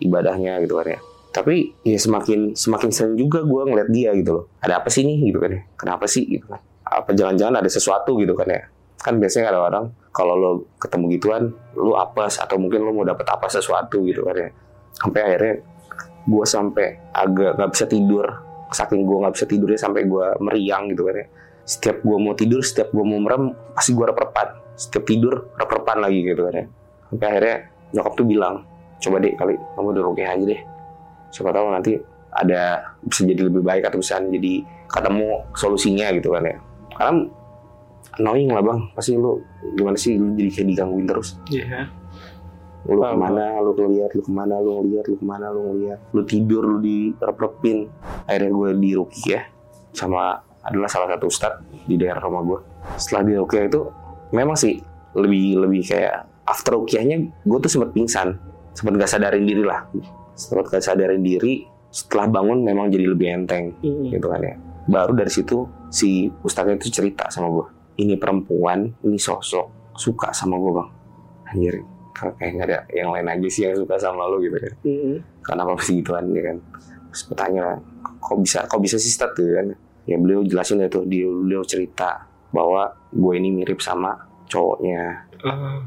ibadahnya 0.00 0.52
gitu 0.64 0.74
kan 0.80 0.86
ya. 0.96 0.98
Tapi 1.36 1.54
ya 1.84 1.98
semakin 2.00 2.56
semakin 2.56 2.88
sering 2.88 3.16
juga 3.20 3.44
gue 3.44 3.62
ngeliat 3.68 3.90
dia 3.92 4.16
gitu 4.16 4.30
loh. 4.40 4.44
Ada 4.64 4.80
apa 4.80 4.88
sih 4.88 5.04
nih? 5.04 5.28
gitu 5.28 5.38
kan 5.42 5.50
ya. 5.52 5.60
Kenapa 5.76 6.04
sih? 6.08 6.24
gitu 6.24 6.48
kan. 6.48 6.60
Apa 6.86 7.12
jangan-jangan 7.12 7.60
ada 7.60 7.68
sesuatu 7.68 8.16
gitu 8.16 8.32
kan 8.32 8.48
ya 8.48 8.62
kan 9.06 9.22
biasanya 9.22 9.54
ada 9.54 9.60
orang 9.70 9.94
kalau 10.10 10.34
lo 10.34 10.50
ketemu 10.82 11.14
gituan 11.14 11.54
lo 11.78 11.94
apes 11.94 12.42
atau 12.42 12.58
mungkin 12.58 12.82
lo 12.82 12.90
mau 12.90 13.06
dapet 13.06 13.22
apa 13.30 13.46
sesuatu 13.46 14.02
gitu 14.02 14.26
kan 14.26 14.34
ya. 14.34 14.50
Sampai 14.98 15.20
akhirnya 15.22 15.54
gue 16.26 16.44
sampai 16.44 16.86
agak 17.14 17.54
nggak 17.54 17.70
bisa 17.70 17.86
tidur 17.86 18.26
saking 18.74 19.06
gue 19.06 19.16
nggak 19.22 19.34
bisa 19.38 19.46
tidurnya 19.46 19.78
sampai 19.78 20.02
gue 20.10 20.26
meriang 20.42 20.90
gitu 20.90 21.06
kan 21.06 21.22
ya. 21.22 21.26
Setiap 21.62 22.02
gue 22.02 22.18
mau 22.18 22.34
tidur 22.34 22.66
setiap 22.66 22.90
gue 22.90 23.04
mau 23.06 23.22
merem 23.22 23.54
pasti 23.78 23.94
gue 23.94 24.02
rep-repan 24.02 24.48
setiap 24.74 25.06
tidur 25.06 25.54
rep-repan 25.54 26.02
lagi 26.02 26.18
gitu 26.26 26.42
kan 26.50 26.54
ya. 26.58 26.64
Sampai 27.06 27.26
akhirnya 27.30 27.56
nyokap 27.94 28.12
tuh 28.18 28.26
bilang 28.26 28.54
coba 28.98 29.16
deh 29.22 29.32
kali 29.38 29.54
kamu 29.54 29.88
udah 29.94 30.02
rukyah 30.02 30.28
aja 30.34 30.44
deh. 30.50 30.60
Siapa 31.30 31.54
tahu 31.54 31.66
nanti 31.70 31.92
ada 32.34 32.90
bisa 33.06 33.22
jadi 33.22 33.46
lebih 33.46 33.62
baik 33.62 33.86
atau 33.86 34.02
bisa 34.02 34.18
jadi 34.18 34.66
ketemu 34.90 35.46
solusinya 35.54 36.10
gitu 36.18 36.34
kan 36.34 36.42
ya. 36.42 36.56
Karena 36.96 37.12
annoying 38.18 38.50
lah 38.52 38.62
bang. 38.64 38.80
Pasti 38.92 39.16
lu 39.16 39.40
gimana 39.76 39.96
sih? 39.96 40.16
Lu 40.16 40.32
jadi 40.34 40.50
kayak 40.52 40.66
digangguin 40.72 41.06
terus. 41.06 41.36
Iya. 41.52 41.88
lu 42.86 43.02
Paham, 43.02 43.18
ke 43.18 43.18
mana? 43.18 43.44
Lu 43.58 43.74
ngeliat 43.74 44.10
lu 44.14 44.22
ke 44.22 44.32
mana? 44.32 44.54
Lu 44.62 44.70
ngeliat 44.78 45.04
lu 45.10 45.16
ke 45.18 45.26
mana? 45.26 45.46
Lu 45.50 45.60
ngeliat. 45.74 45.98
Lu 46.14 46.22
tidur 46.22 46.62
lu 46.62 46.78
di 46.78 47.10
rep-repin 47.18 47.90
akhirnya 48.30 48.50
gue 48.54 48.68
di 48.78 48.90
ya 49.26 49.42
sama 49.90 50.38
adalah 50.62 50.86
salah 50.86 51.08
satu 51.14 51.26
ustadz 51.26 51.62
di 51.86 51.94
daerah 51.98 52.22
rumah 52.22 52.42
gue 52.42 52.58
setelah 52.98 53.22
di 53.26 53.32
rukiah 53.38 53.64
itu 53.70 53.80
memang 54.34 54.58
sih 54.58 54.78
lebih 55.14 55.62
lebih 55.62 55.82
kayak 55.82 56.26
after 56.46 56.78
rukiahnya 56.78 57.26
gue 57.42 57.58
tuh 57.58 57.70
sempat 57.70 57.90
pingsan. 57.90 58.38
Sempat 58.76 58.92
gak 59.00 59.10
sadarin 59.10 59.42
diri 59.42 59.64
lah. 59.64 59.88
Sempat 60.36 60.68
gak 60.70 60.84
sadarin 60.84 61.24
diri. 61.24 61.66
Setelah 61.90 62.28
bangun 62.28 62.60
memang 62.60 62.92
jadi 62.92 63.08
lebih 63.08 63.40
enteng 63.40 63.72
Mm-mm. 63.80 64.12
gitu 64.12 64.28
kan 64.28 64.44
ya. 64.44 64.54
Baru 64.86 65.16
dari 65.16 65.32
situ 65.32 65.64
si 65.90 66.28
ustadznya 66.44 66.76
itu 66.78 66.92
cerita 66.92 67.26
sama 67.32 67.48
gue 67.50 67.75
ini 67.96 68.14
perempuan 68.20 68.92
ini 69.04 69.16
sosok 69.16 69.96
suka 69.96 70.30
sama 70.32 70.60
gue 70.60 70.72
bang. 70.76 70.88
Anjir 71.52 71.76
kayak 72.16 72.50
nggak 72.56 72.66
ada 72.72 72.78
yang 72.96 73.12
lain 73.12 73.28
aja 73.28 73.48
sih 73.52 73.68
yang 73.68 73.76
suka 73.76 74.00
sama 74.00 74.24
lo 74.24 74.40
gitu 74.40 74.56
kan. 74.56 74.74
Mm-mm. 74.88 75.16
kenapa 75.44 75.76
sih 75.84 76.00
gituan 76.00 76.32
ya 76.32 76.42
kan. 76.52 76.56
Terus 77.12 77.22
gue 77.28 77.36
tanya 77.36 77.64
kok 78.20 78.38
bisa 78.40 78.64
kok 78.64 78.80
bisa 78.80 78.96
sih 78.96 79.12
Ustadz? 79.12 79.36
Gitu 79.36 79.52
kan. 79.52 79.66
Ya 80.06 80.16
beliau 80.16 80.40
jelasin 80.46 80.80
itu 80.80 81.02
dia 81.04 81.26
beliau 81.28 81.62
cerita 81.66 82.24
bahwa 82.54 82.94
gue 83.12 83.32
ini 83.36 83.52
mirip 83.52 83.82
sama 83.84 84.16
cowoknya. 84.48 85.28
Ah. 85.44 85.84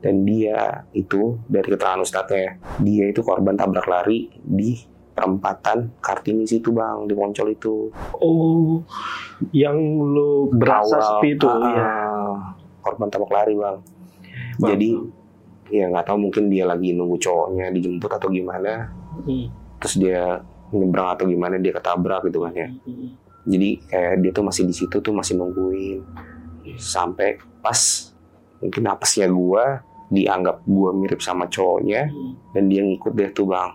dan 0.00 0.22
dia 0.22 0.86
itu 0.94 1.40
dari 1.50 1.66
keterangan 1.66 2.00
ustadznya 2.00 2.38
ya, 2.38 2.52
dia 2.78 3.04
itu 3.10 3.20
korban 3.26 3.58
tabrak 3.58 3.84
lari 3.90 4.30
di 4.38 4.78
perempatan 5.16 5.96
Kartini 5.98 6.44
situ 6.44 6.70
bang 6.70 7.08
di 7.08 7.16
Poncol 7.16 7.50
itu 7.50 7.88
Oh, 8.14 8.84
yang 9.50 9.74
lu 10.04 10.52
berasa 10.52 10.94
Awal, 10.94 11.08
sepi 11.16 11.28
itu 11.32 11.46
ah, 11.46 11.56
ya. 11.66 11.90
korban 12.80 13.08
tabrak 13.08 13.32
lari 13.32 13.54
bang 13.54 13.76
Bang. 14.56 14.68
jadi 14.70 14.88
ya 15.68 15.84
nggak 15.88 16.06
tahu 16.06 16.18
mungkin 16.20 16.46
dia 16.46 16.62
lagi 16.62 16.92
nunggu 16.92 17.16
cowoknya 17.16 17.68
dijemput 17.70 18.10
atau 18.10 18.28
gimana 18.28 18.92
Hmm. 19.16 19.48
terus 19.78 19.96
dia 19.96 20.44
nyebrang 20.68 21.08
atau 21.10 21.24
gimana 21.24 21.56
dia 21.56 21.72
ketabrak 21.72 22.20
gitu 22.24 22.38
kan 22.38 22.52
ya 22.52 22.68
Hmm. 22.68 23.16
jadi 23.42 23.68
kayak 23.82 24.14
dia 24.20 24.30
tuh 24.30 24.44
masih 24.44 24.62
di 24.62 24.74
situ 24.74 24.96
tuh 24.96 25.10
masih 25.10 25.34
nungguin 25.34 26.04
sampai 26.74 27.34
pas 27.58 28.12
mungkin 28.58 28.84
apesnya 28.86 29.26
gua 29.26 29.80
dianggap 30.06 30.62
gua 30.64 30.92
mirip 30.92 31.18
sama 31.18 31.46
cowoknya 31.46 32.06
Hmm. 32.06 32.36
dan 32.52 32.68
dia 32.68 32.82
ngikut 32.82 33.12
deh 33.12 33.30
tuh 33.30 33.46
bang 33.46 33.72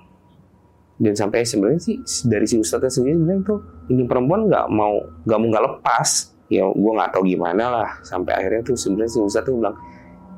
dan 1.01 1.13
sampai 1.17 1.41
sebenarnya 1.41 1.81
sih 1.81 1.97
dari 2.29 2.45
si 2.45 2.61
ustadznya 2.61 2.93
sendiri 2.93 3.17
sebenarnya 3.17 3.41
tuh 3.41 3.59
ini 3.89 4.05
perempuan 4.05 4.45
nggak 4.45 4.65
mau 4.69 5.01
nggak 5.25 5.37
mau 5.41 5.47
nggak 5.49 5.65
lepas 5.65 6.09
ya 6.53 6.69
gua 6.69 6.91
nggak 7.01 7.09
tahu 7.17 7.23
gimana 7.25 7.63
lah 7.73 7.89
sampai 8.05 8.37
akhirnya 8.37 8.61
tuh 8.61 8.77
sebenarnya 8.77 9.09
si 9.09 9.19
ustadz 9.19 9.49
tuh 9.49 9.57
bilang 9.57 9.75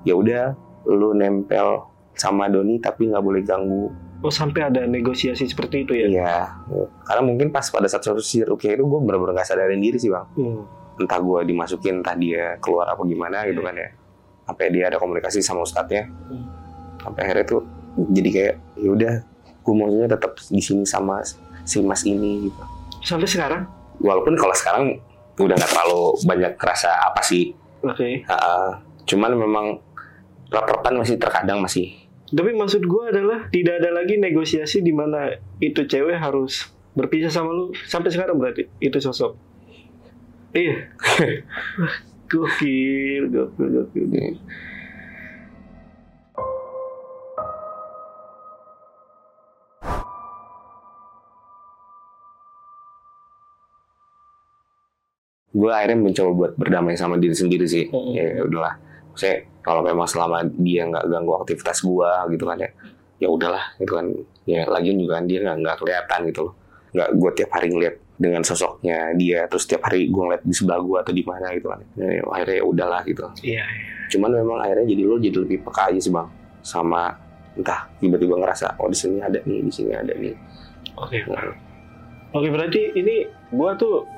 ya 0.07 0.15
udah 0.15 0.55
lu 0.87 1.11
nempel 1.11 1.83
sama 2.15 2.47
Doni 2.47 2.79
tapi 2.79 3.11
nggak 3.11 3.23
boleh 3.23 3.43
ganggu 3.43 3.91
Oh, 4.23 4.31
sampai 4.31 4.71
ada 4.71 4.87
negosiasi 4.87 5.43
seperti 5.43 5.83
itu 5.83 5.99
ya. 5.99 6.07
Iya, 6.07 6.35
karena 7.03 7.27
mungkin 7.27 7.51
pas 7.51 7.67
pada 7.67 7.91
saat 7.91 8.07
suatu 8.07 8.23
si 8.23 8.39
Rukia 8.39 8.71
itu 8.71 8.87
gue 8.87 8.99
bener-bener 9.03 9.35
gak 9.35 9.51
sadarin 9.51 9.83
diri 9.83 9.99
sih 9.99 10.07
bang. 10.07 10.23
Hmm. 10.39 10.63
Entah 10.95 11.19
gue 11.19 11.43
dimasukin, 11.43 11.99
entah 11.99 12.15
dia 12.15 12.55
keluar 12.63 12.87
apa 12.87 13.03
gimana 13.03 13.43
gitu 13.51 13.59
kan 13.59 13.75
ya. 13.75 13.91
Sampai 14.47 14.71
dia 14.71 14.87
ada 14.87 14.95
komunikasi 14.95 15.43
sama 15.43 15.67
ustadznya. 15.67 16.07
Hmm. 16.07 16.47
Sampai 17.03 17.19
akhirnya 17.27 17.45
tuh 17.51 17.67
jadi 18.15 18.29
kayak 18.31 18.55
ya 18.79 18.89
udah, 18.95 19.13
gue 19.63 19.73
maunya 19.73 20.05
tetap 20.11 20.35
di 20.37 20.59
sini 20.59 20.83
sama 20.83 21.23
si 21.63 21.79
mas 21.79 22.03
ini 22.03 22.51
gitu. 22.51 22.63
Sampai 23.03 23.27
sekarang. 23.27 23.63
Walaupun 24.03 24.35
kalau 24.35 24.51
sekarang 24.51 24.99
udah 25.39 25.55
nggak 25.55 25.71
terlalu 25.71 26.03
banyak 26.27 26.51
kerasa 26.59 26.91
apa 26.91 27.23
sih. 27.23 27.55
Oke. 27.83 28.27
Uh, 28.27 28.75
cuman 29.07 29.33
memang 29.35 29.65
rep-repan 30.51 30.99
masih 30.99 31.15
terkadang 31.17 31.63
masih. 31.63 31.95
Tapi 32.33 32.51
maksud 32.53 32.83
gue 32.85 33.03
adalah 33.13 33.47
tidak 33.53 33.81
ada 33.83 33.89
lagi 33.93 34.17
negosiasi 34.17 34.81
di 34.81 34.93
mana 34.93 35.37
itu 35.61 35.85
cewek 35.85 36.17
harus 36.17 36.73
berpisah 36.93 37.29
sama 37.29 37.49
lu 37.49 37.73
sampai 37.89 38.09
sekarang 38.13 38.37
berarti 38.37 38.69
itu 38.77 38.97
sosok. 39.01 39.33
Iya. 40.53 40.93
Wah, 41.81 41.95
gokil, 42.31 43.23
gokil, 43.33 43.67
gokil. 43.69 44.37
Gue 55.63 55.71
akhirnya 55.71 55.97
mencoba 56.03 56.31
buat 56.35 56.51
berdamai 56.59 56.99
sama 56.99 57.15
diri 57.15 57.31
sendiri 57.31 57.63
sih. 57.63 57.87
Mm-mm. 57.87 58.11
ya 58.11 58.43
udahlah. 58.43 58.75
Saya 59.15 59.47
kalau 59.63 59.79
memang 59.79 60.03
selama 60.03 60.43
dia 60.59 60.83
nggak 60.83 61.07
ganggu 61.07 61.39
aktivitas 61.39 61.79
gue 61.87 62.09
gitu 62.35 62.43
kan 62.43 62.59
ya 62.59 62.69
ya 63.23 63.27
udahlah 63.31 63.63
gitu 63.79 63.95
kan. 63.95 64.05
Ya 64.43 64.67
lagian 64.67 64.99
juga 64.99 65.23
kan 65.23 65.25
dia 65.31 65.39
nggak 65.39 65.57
nggak 65.63 65.75
kelihatan 65.79 66.19
gitu 66.27 66.39
loh. 66.51 66.53
Nggak 66.91 67.09
gue 67.15 67.31
tiap 67.39 67.51
hari 67.55 67.67
ngeliat 67.71 67.95
dengan 68.13 68.43
sosoknya 68.45 69.15
dia 69.17 69.47
terus 69.47 69.63
tiap 69.63 69.87
hari 69.87 70.11
gue 70.11 70.21
ngeliat 70.21 70.43
di 70.43 70.53
sebelah 70.53 70.79
gue 70.83 70.97
atau 70.99 71.13
di 71.15 71.23
mana 71.23 71.47
gitu 71.55 71.67
kan. 71.71 71.79
Ya, 71.95 72.19
akhirnya 72.27 72.55
ya 72.59 72.65
udahlah 72.67 73.01
gitu. 73.07 73.23
Iya. 73.39 73.63
cuman 74.11 74.29
memang 74.29 74.61
akhirnya 74.61 74.85
jadi 74.93 75.03
lo 75.09 75.17
jadi 75.17 75.37
lebih 75.41 75.57
peka 75.63 75.89
aja 75.89 75.99
sih 76.03 76.11
bang. 76.11 76.27
Sama 76.59 77.15
entah 77.55 77.87
tiba-tiba 78.03 78.35
ngerasa 78.35 78.77
oh 78.77 78.91
di 78.91 78.97
sini 78.99 79.23
ada 79.23 79.39
nih 79.47 79.63
di 79.63 79.71
sini 79.71 79.95
ada 79.95 80.11
nih. 80.11 80.35
Oke. 80.99 81.23
Nah, 81.31 81.55
Oke 82.33 82.49
berarti 82.49 82.97
ini 82.97 83.29
gua 83.53 83.77
tuh 83.77 84.09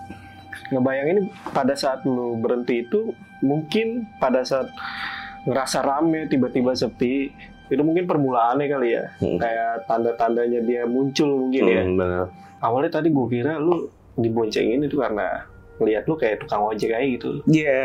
ngebayangin 0.69 1.17
pada 1.49 1.73
saat 1.73 2.03
lu 2.03 2.37
berhenti 2.37 2.81
itu 2.81 3.11
mungkin 3.39 3.87
pada 4.17 4.41
saat 4.41 4.67
ngerasa 5.43 5.79
rame 5.79 6.25
tiba-tiba 6.25 6.71
sepi 6.71 7.29
itu 7.65 7.81
mungkin 7.81 8.05
permulaannya 8.05 8.65
kali 8.67 8.87
ya 8.91 9.03
Hmm. 9.17 9.37
kayak 9.37 9.85
tanda-tandanya 9.85 10.61
dia 10.61 10.85
muncul 10.85 11.29
mungkin 11.39 11.63
ya 11.65 11.81
hmm, 11.81 11.95
bener. 11.95 12.25
awalnya 12.59 12.91
tadi 12.93 13.09
gua 13.09 13.25
kira 13.25 13.57
lu 13.57 13.89
diboncengin 14.15 14.81
itu 14.81 14.95
karena 14.95 15.43
ngeliat 15.75 16.03
lu 16.03 16.15
kayak 16.15 16.39
tukang 16.39 16.63
ojek 16.63 16.87
kayak 16.87 17.19
gitu 17.19 17.43
ya 17.45 17.83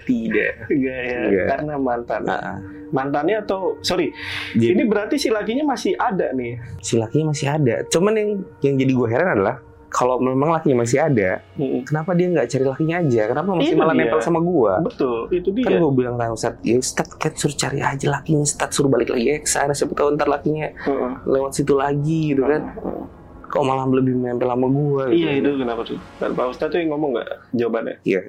tidak 0.00 0.52
Enggak 0.68 1.00
ya 1.00 1.18
Enggak. 1.18 1.46
karena 1.50 1.74
mantan 1.76 2.20
Nah, 2.22 2.54
mantannya 2.90 3.36
atau 3.40 3.60
sorry 3.80 4.14
jadi- 4.54 4.72
ini 4.72 4.82
berarti 4.84 5.16
si 5.16 5.28
lakinya 5.28 5.66
masih 5.66 5.98
ada 5.98 6.30
nih 6.32 6.54
si 6.78 6.94
lakinya 6.94 7.34
masih 7.34 7.50
ada. 7.50 7.82
Cuman 7.88 8.14
yang 8.14 8.30
yang 8.62 8.74
jadi 8.78 8.92
gue 8.94 9.08
heran 9.10 9.28
adalah 9.34 9.58
kalau 9.94 10.18
memang 10.18 10.50
lakinya 10.50 10.82
masih 10.82 10.98
ada, 10.98 11.38
Mm-mm. 11.54 11.86
kenapa 11.86 12.18
dia 12.18 12.26
nggak 12.26 12.50
cari 12.50 12.64
lakinya 12.66 12.96
aja? 12.98 13.22
Kenapa 13.30 13.54
masih 13.54 13.70
Itu 13.70 13.78
malah 13.78 13.94
dia. 13.94 14.00
nempel 14.02 14.18
sama 14.18 14.40
gue? 14.42 14.72
betul 14.82 15.16
itu 15.30 15.48
dia 15.54 15.64
Kan 15.70 15.72
gue 15.78 15.92
bilang 15.94 16.18
kan 16.18 16.34
Ustaz, 16.34 16.58
ya 16.66 16.74
Ustaz 16.74 17.06
kan 17.14 17.30
suruh 17.30 17.54
cari 17.54 17.78
aja 17.78 18.06
lakinya, 18.10 18.42
Ustaz 18.42 18.74
suruh 18.74 18.90
balik 18.90 19.14
lagi 19.14 19.38
ke 19.38 19.46
sana, 19.46 19.70
siapa 19.70 19.94
tahu 19.94 20.18
ntar 20.18 20.26
lakinya 20.26 20.66
Heeh. 20.74 21.12
lewat 21.30 21.54
situ 21.54 21.78
lagi 21.78 22.34
gitu 22.34 22.42
kan. 22.42 22.74
Kok 23.46 23.62
malah 23.62 23.86
lebih 23.86 24.18
nempel 24.18 24.50
sama 24.50 24.66
gue? 24.66 25.14
Iya 25.14 25.30
itu 25.38 25.50
kenapa 25.62 25.86
tuh? 25.86 25.94
Pak 26.18 26.46
Ustadz 26.50 26.74
tuh 26.74 26.78
yang 26.82 26.90
ngomong 26.90 27.14
nggak 27.14 27.28
jawabannya? 27.54 27.94
Iya, 28.02 28.20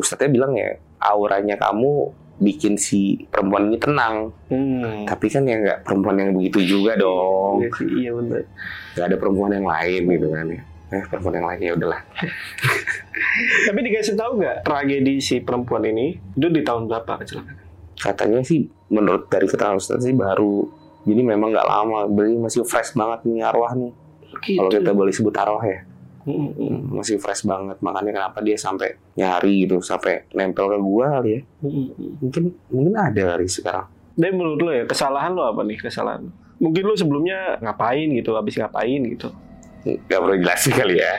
Ustaznya 0.00 0.32
bilang 0.32 0.56
ya, 0.56 0.80
auranya 0.96 1.60
kamu 1.60 2.08
bikin 2.40 2.80
si 2.80 3.28
perempuan 3.28 3.68
ini 3.68 3.76
tenang. 3.76 4.32
Hmm. 4.48 5.04
Tapi 5.04 5.28
kan 5.28 5.44
ya 5.44 5.60
nggak 5.60 5.78
perempuan 5.84 6.16
yang 6.16 6.32
begitu 6.32 6.64
juga 6.64 6.96
dong. 6.96 7.60
Iya 7.60 7.68
iya 8.00 8.10
benar. 8.16 8.42
Gak 8.96 9.04
ada 9.12 9.16
perempuan 9.20 9.52
yang 9.52 9.68
lain 9.68 10.02
gitu 10.08 10.28
kan 10.32 10.46
ya. 10.48 10.62
Eh, 10.92 11.04
perempuan 11.08 11.40
yang 11.40 11.48
lain 11.48 11.60
ya 11.64 11.72
udahlah. 11.72 12.00
Tapi 13.66 13.78
dikasih 13.80 14.14
tahu 14.14 14.44
nggak 14.44 14.56
tragedi 14.68 15.18
si 15.24 15.40
perempuan 15.40 15.88
ini 15.88 16.20
itu 16.36 16.48
di 16.52 16.60
tahun 16.60 16.86
berapa 16.86 17.16
kecelakaan? 17.20 17.58
katanya 17.92 18.42
sih 18.42 18.66
menurut 18.90 19.30
dari 19.30 19.46
keterangan 19.46 19.78
Ustaz 19.78 20.02
sih 20.02 20.10
baru 20.10 20.66
jadi 21.06 21.22
memang 21.22 21.54
nggak 21.54 21.68
lama 21.70 22.10
berarti 22.10 22.34
masih 22.34 22.60
fresh 22.66 22.98
banget 22.98 23.22
nih 23.30 23.46
arwah 23.46 23.78
nih 23.78 23.94
Gitu. 24.42 24.58
kalau 24.58 24.70
kita 24.72 24.90
boleh 24.96 25.12
sebut 25.14 25.34
arwah 25.36 25.62
ya 25.62 25.80
Hmm, 26.22 26.94
masih 26.94 27.18
fresh 27.18 27.42
banget 27.42 27.82
makanya 27.82 28.14
kenapa 28.14 28.38
dia 28.46 28.54
sampai 28.54 28.94
nyari 29.18 29.66
gitu 29.66 29.82
sampai 29.82 30.22
nempel 30.30 30.70
ke 30.70 30.78
gua 30.78 31.18
kali 31.18 31.34
ya 31.34 31.40
hmm. 31.66 32.22
mungkin 32.22 32.42
mungkin 32.70 32.94
ada 32.94 33.34
kali 33.34 33.46
sekarang 33.50 33.90
Dan 34.14 34.38
menurut 34.38 34.60
lo 34.62 34.70
ya 34.70 34.86
kesalahan 34.86 35.34
lo 35.34 35.42
apa 35.50 35.66
nih 35.66 35.82
kesalahan? 35.82 36.30
Mungkin 36.62 36.84
lo 36.84 36.94
sebelumnya 36.94 37.58
ngapain 37.58 38.06
gitu, 38.12 38.36
habis 38.36 38.54
ngapain 38.54 39.02
gitu. 39.08 39.32
Nggak 39.82 40.14
perlu 40.16 40.36
jelasin 40.38 40.72
kali 40.72 40.94
ya 40.96 41.12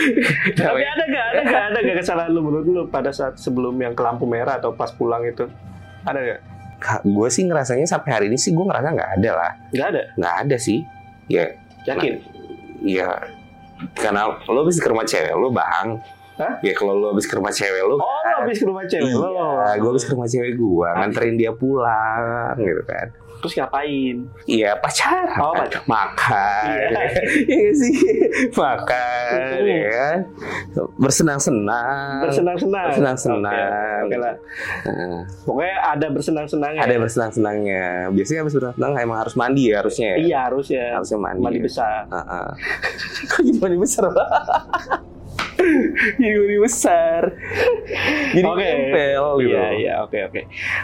Tapi 0.58 0.80
ada 0.80 1.04
nggak, 1.04 1.24
ada 1.26 1.40
nggak, 1.42 1.64
ada 1.66 1.78
nggak 1.78 1.96
kesalahan 1.98 2.30
lo 2.30 2.40
menurut 2.40 2.66
lo 2.66 2.82
pada 2.86 3.10
saat 3.10 3.36
sebelum 3.36 3.76
yang 3.76 3.92
ke 3.92 4.00
lampu 4.00 4.24
merah 4.24 4.56
atau 4.56 4.72
pas 4.72 4.88
pulang 4.88 5.20
itu? 5.22 5.44
Ada 6.02 6.18
nggak? 6.18 6.40
gue 7.02 7.28
sih 7.28 7.42
ngerasanya 7.42 7.84
sampai 7.84 8.10
hari 8.10 8.26
ini 8.26 8.38
sih 8.38 8.50
gue 8.50 8.62
ngerasa 8.62 8.88
nggak 8.88 9.10
ada 9.18 9.30
lah 9.34 9.52
Nggak 9.68 9.86
ada. 9.88 10.02
nggak 10.14 10.34
ada 10.40 10.56
sih 10.56 10.78
ya 11.26 11.44
Yakin? 11.84 12.14
ya 12.80 13.10
karena 13.92 14.30
lo 14.40 14.62
habis 14.62 14.78
ke 14.78 14.86
rumah 14.86 15.02
cewek 15.02 15.34
lo 15.34 15.50
bang 15.50 15.98
Hah? 16.38 16.62
ya 16.62 16.70
kalau 16.72 16.94
lo 16.94 17.06
habis 17.10 17.26
ke 17.26 17.34
rumah 17.34 17.50
cewek 17.50 17.82
lo 17.82 17.98
Oh, 17.98 18.06
lo 18.22 18.46
habis 18.46 18.56
ke 18.56 18.64
rumah 18.64 18.86
cewek 18.86 19.10
lo. 19.10 19.26
Iya, 19.26 19.74
gue 19.76 19.90
habis 19.90 20.04
ke 20.06 20.12
rumah 20.14 20.28
cewek 20.30 20.54
gue, 20.54 20.88
nganterin 20.94 21.34
dia 21.34 21.50
pulang 21.50 22.54
gitu 22.56 22.82
kan. 22.86 23.06
Terus 23.38 23.52
ngapain? 23.54 24.16
Iya 24.44 24.74
pacaran, 24.76 25.38
Oh, 25.38 25.52
pacaran. 25.52 25.84
makan, 25.84 26.64
Iya. 26.66 26.86
iya 27.48 27.58
nggak 27.62 27.72
sih, 27.72 27.94
makan, 28.52 29.38
Hmm. 29.38 29.68
ya 29.68 29.88
kan, 29.88 30.18
bersenang-senang, 30.96 32.18
Bersenang-senang. 32.20 32.86
Bersenang-senang. 32.90 33.54
Oke, 33.54 34.04
oke 34.04 34.16
lah. 34.16 34.34
Nah, 34.84 35.20
Pokoknya 35.44 35.76
ada 35.86 36.06
bersenang-senangnya. 36.08 36.80
ada 36.82 36.94
bersenang-senangnya. 36.96 37.86
Biasanya 38.10 38.38
habis 38.42 38.54
bersenang 38.54 38.92
emang 38.96 39.18
harus 39.18 39.34
mandi 39.34 39.62
ya 39.66 39.76
harusnya. 39.78 40.08
ya? 40.08 40.16
Iya 40.18 40.38
harusnya. 40.44 40.84
harusnya 40.94 41.18
mandi. 41.18 41.40
Mandi 41.40 41.60
besar. 41.60 42.06
Heeh. 42.06 42.46
Kok 43.30 43.40
jadi 43.40 43.58
mandi 43.58 43.78
besar? 43.78 44.02
jadi 46.20 46.34
mandi 46.36 46.58
besar. 46.58 47.22
Jadi 48.32 48.44
Oke. 48.44 48.62
nempel 48.62 49.24
gitu. 49.38 49.52
Iya 49.52 49.66
iya 49.74 49.94
oke 50.02 50.18
oke. 50.24 50.40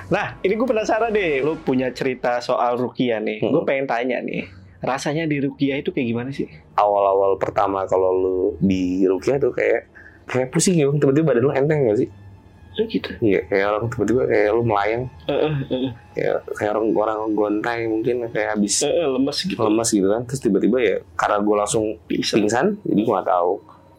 Nah 0.09 0.39
ini 0.41 0.53
gue 0.53 0.69
penasaran 0.69 1.11
deh, 1.11 1.41
lu 1.41 1.57
punya 1.59 1.91
cerita 1.91 2.39
soal 2.39 2.77
Rukia 2.77 3.21
nih. 3.21 3.41
Hmm. 3.41 3.53
Gue 3.53 3.63
pengen 3.63 3.87
tanya 3.87 4.19
nih, 4.21 4.45
rasanya 4.81 5.25
di 5.25 5.41
Rukia 5.41 5.77
itu 5.77 5.91
kayak 5.91 6.09
gimana 6.09 6.31
sih? 6.31 6.49
awal-awal 6.75 7.39
pertama 7.39 7.87
kalau 7.87 8.11
lu 8.13 8.37
di 8.59 9.05
Rukia 9.05 9.39
tuh 9.39 9.51
kayak 9.51 9.87
kayak 10.25 10.51
pusing 10.51 10.75
ya, 10.75 10.89
tiba-tiba 10.91 11.31
badan 11.31 11.43
lu 11.43 11.53
enteng 11.53 11.87
gak 11.87 12.01
sih? 12.01 12.09
Oh 12.75 12.83
gitu. 12.91 13.07
Iya, 13.23 13.47
kayak 13.47 13.65
orang 13.71 13.85
tiba-tiba 13.87 14.23
kayak 14.27 14.49
lu 14.51 14.63
melayang, 14.67 15.03
Eh, 15.25 15.39
eh, 15.39 15.55
eh, 15.71 15.91
kayak 16.11 16.35
kayak 16.59 16.71
orang 16.75 16.87
orang 16.91 17.19
gontai 17.31 17.87
mungkin 17.87 18.27
kayak 18.29 18.59
habis 18.59 18.83
eh, 18.83 18.91
eh, 18.91 19.07
lemes 19.07 19.39
gitu. 19.39 19.55
lemas 19.55 19.89
gitu 19.89 20.11
kan, 20.11 20.27
terus 20.27 20.43
tiba-tiba 20.43 20.83
ya 20.83 20.97
karena 21.15 21.39
gue 21.39 21.55
langsung 21.55 21.85
Bisa. 22.11 22.35
pingsan, 22.35 22.75
jadi 22.83 23.01
gue 23.01 23.15
gak 23.15 23.31
tahu. 23.31 23.53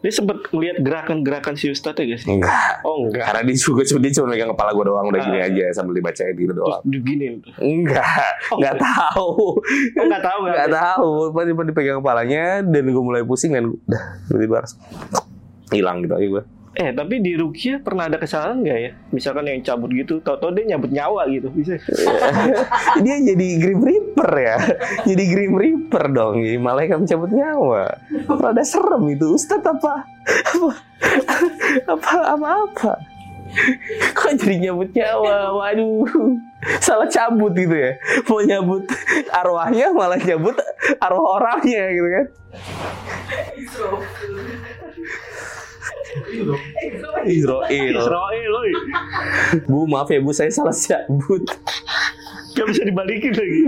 Dia 0.06 0.14
sempat 0.14 0.38
melihat 0.52 0.78
gerakan-gerakan 0.80 1.58
si 1.58 1.66
Ustadz 1.66 1.98
ya 1.98 2.06
guys. 2.06 2.22
Enggak. 2.24 2.86
Oh 2.86 3.10
enggak. 3.10 3.26
Karena 3.26 3.42
dia 3.42 3.58
juga 3.58 3.82
cuma 3.84 4.00
dia 4.00 4.12
cuma 4.14 4.28
megang 4.30 4.54
kepala 4.54 4.70
gue 4.72 4.86
doang 4.86 5.06
udah 5.10 5.18
gini 5.20 5.40
Ah. 5.40 5.50
aja 5.50 5.66
sambil 5.74 5.98
dibacain 5.98 6.30
gitu 6.32 6.46
Terus 6.48 6.62
doang. 6.62 6.82
diginiin. 6.86 7.36
Enggak, 7.58 8.06
Oh, 8.48 8.62
enggak 8.62 8.76
tahu. 8.78 9.30
Oh 9.98 10.04
enggak 10.06 10.22
tahu 10.22 10.40
enggak. 10.46 10.70
Tahu. 10.70 11.10
Tiba-tiba 11.28 11.62
dipegang 11.66 11.98
kepalanya 12.00 12.44
dan 12.62 12.84
gue 12.86 13.04
mulai 13.04 13.26
pusing 13.26 13.50
dan 13.52 13.74
udah 13.74 14.04
tiba-tiba 14.30 14.58
hilang 15.72 15.98
gitu 16.00 16.14
aja 16.14 16.28
gue. 16.30 16.44
Eh 16.76 16.92
tapi 16.92 17.24
di 17.24 17.40
Rukia 17.40 17.80
pernah 17.80 18.12
ada 18.12 18.20
kesalahan 18.20 18.60
nggak 18.60 18.80
ya? 18.84 18.92
Misalkan 19.16 19.48
yang 19.48 19.64
cabut 19.64 19.96
gitu, 19.96 20.20
tau-tau 20.20 20.52
dia 20.52 20.76
nyabut 20.76 20.92
nyawa 20.92 21.24
gitu, 21.32 21.48
bisa? 21.56 21.80
dia 23.06 23.16
jadi 23.16 23.48
Grim 23.64 23.80
Reaper 23.80 24.32
ya. 24.36 24.58
jadi 25.08 25.24
Grim 25.24 25.56
Reaper 25.56 26.04
dong. 26.12 26.44
Jadi 26.44 26.60
malaikat 26.60 27.00
mencabut 27.00 27.32
nyawa. 27.32 27.96
Rada 28.28 28.64
serem 28.68 29.08
itu. 29.08 29.40
Ustadz 29.40 29.64
apa? 29.64 30.04
Apa? 30.28 30.72
Apa? 31.96 32.12
Apa? 32.36 32.50
apa? 32.68 32.92
Kok 34.12 34.32
jadi 34.36 34.68
nyabut 34.68 34.92
nyawa? 34.92 35.56
Waduh. 35.56 36.04
Salah 36.84 37.08
cabut 37.08 37.56
gitu 37.56 37.72
ya. 37.72 37.96
Mau 38.28 38.44
nyabut 38.44 38.84
arwahnya 39.32 39.96
malah 39.96 40.20
nyabut 40.20 40.60
arwah 41.00 41.40
orangnya 41.40 41.88
gitu 41.96 42.10
kan. 42.12 42.26
Israel. 47.26 47.68
Israel. 47.70 48.54
Bu 49.66 49.86
maaf 49.86 50.10
ya 50.10 50.20
bu 50.20 50.32
saya 50.32 50.50
salah 50.50 50.74
cabut. 50.74 51.44
Gak 52.56 52.66
bisa 52.72 52.88
dibalikin 52.88 53.36
lagi. 53.36 53.60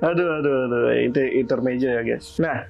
Aduh, 0.00 0.28
aduh, 0.40 0.54
aduh. 0.66 0.82
Itu 0.96 1.20
intermezzo 1.36 1.84
ya 1.84 2.00
guys. 2.00 2.40
Nah, 2.40 2.64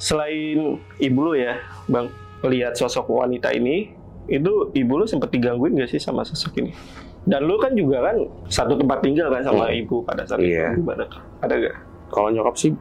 selain 0.00 0.80
ibu 0.96 1.18
lu 1.20 1.36
ya, 1.36 1.60
bang, 1.84 2.08
lihat 2.48 2.80
sosok 2.80 3.12
wanita 3.12 3.52
ini, 3.52 3.92
itu 4.24 4.72
ibu 4.72 4.92
lu 4.96 5.04
sempat 5.04 5.28
digangguin 5.28 5.76
gak 5.76 5.92
sih 5.92 6.00
sama 6.00 6.24
sosok 6.24 6.64
ini? 6.64 6.72
Dan 7.20 7.44
lu 7.44 7.60
kan 7.60 7.76
juga 7.76 8.00
kan 8.00 8.16
satu 8.48 8.80
tempat 8.80 9.04
tinggal 9.04 9.28
kan 9.28 9.44
sama 9.44 9.68
Hmm. 9.68 9.76
ibu 9.84 10.00
pada 10.00 10.24
saat 10.24 10.40
Iya. 10.40 10.72
itu. 10.72 10.80
Gimana? 10.80 11.04
Ada 11.44 11.54
gak? 11.60 11.76
Kalau 12.08 12.28
nyokap 12.32 12.56
sih 12.56 12.72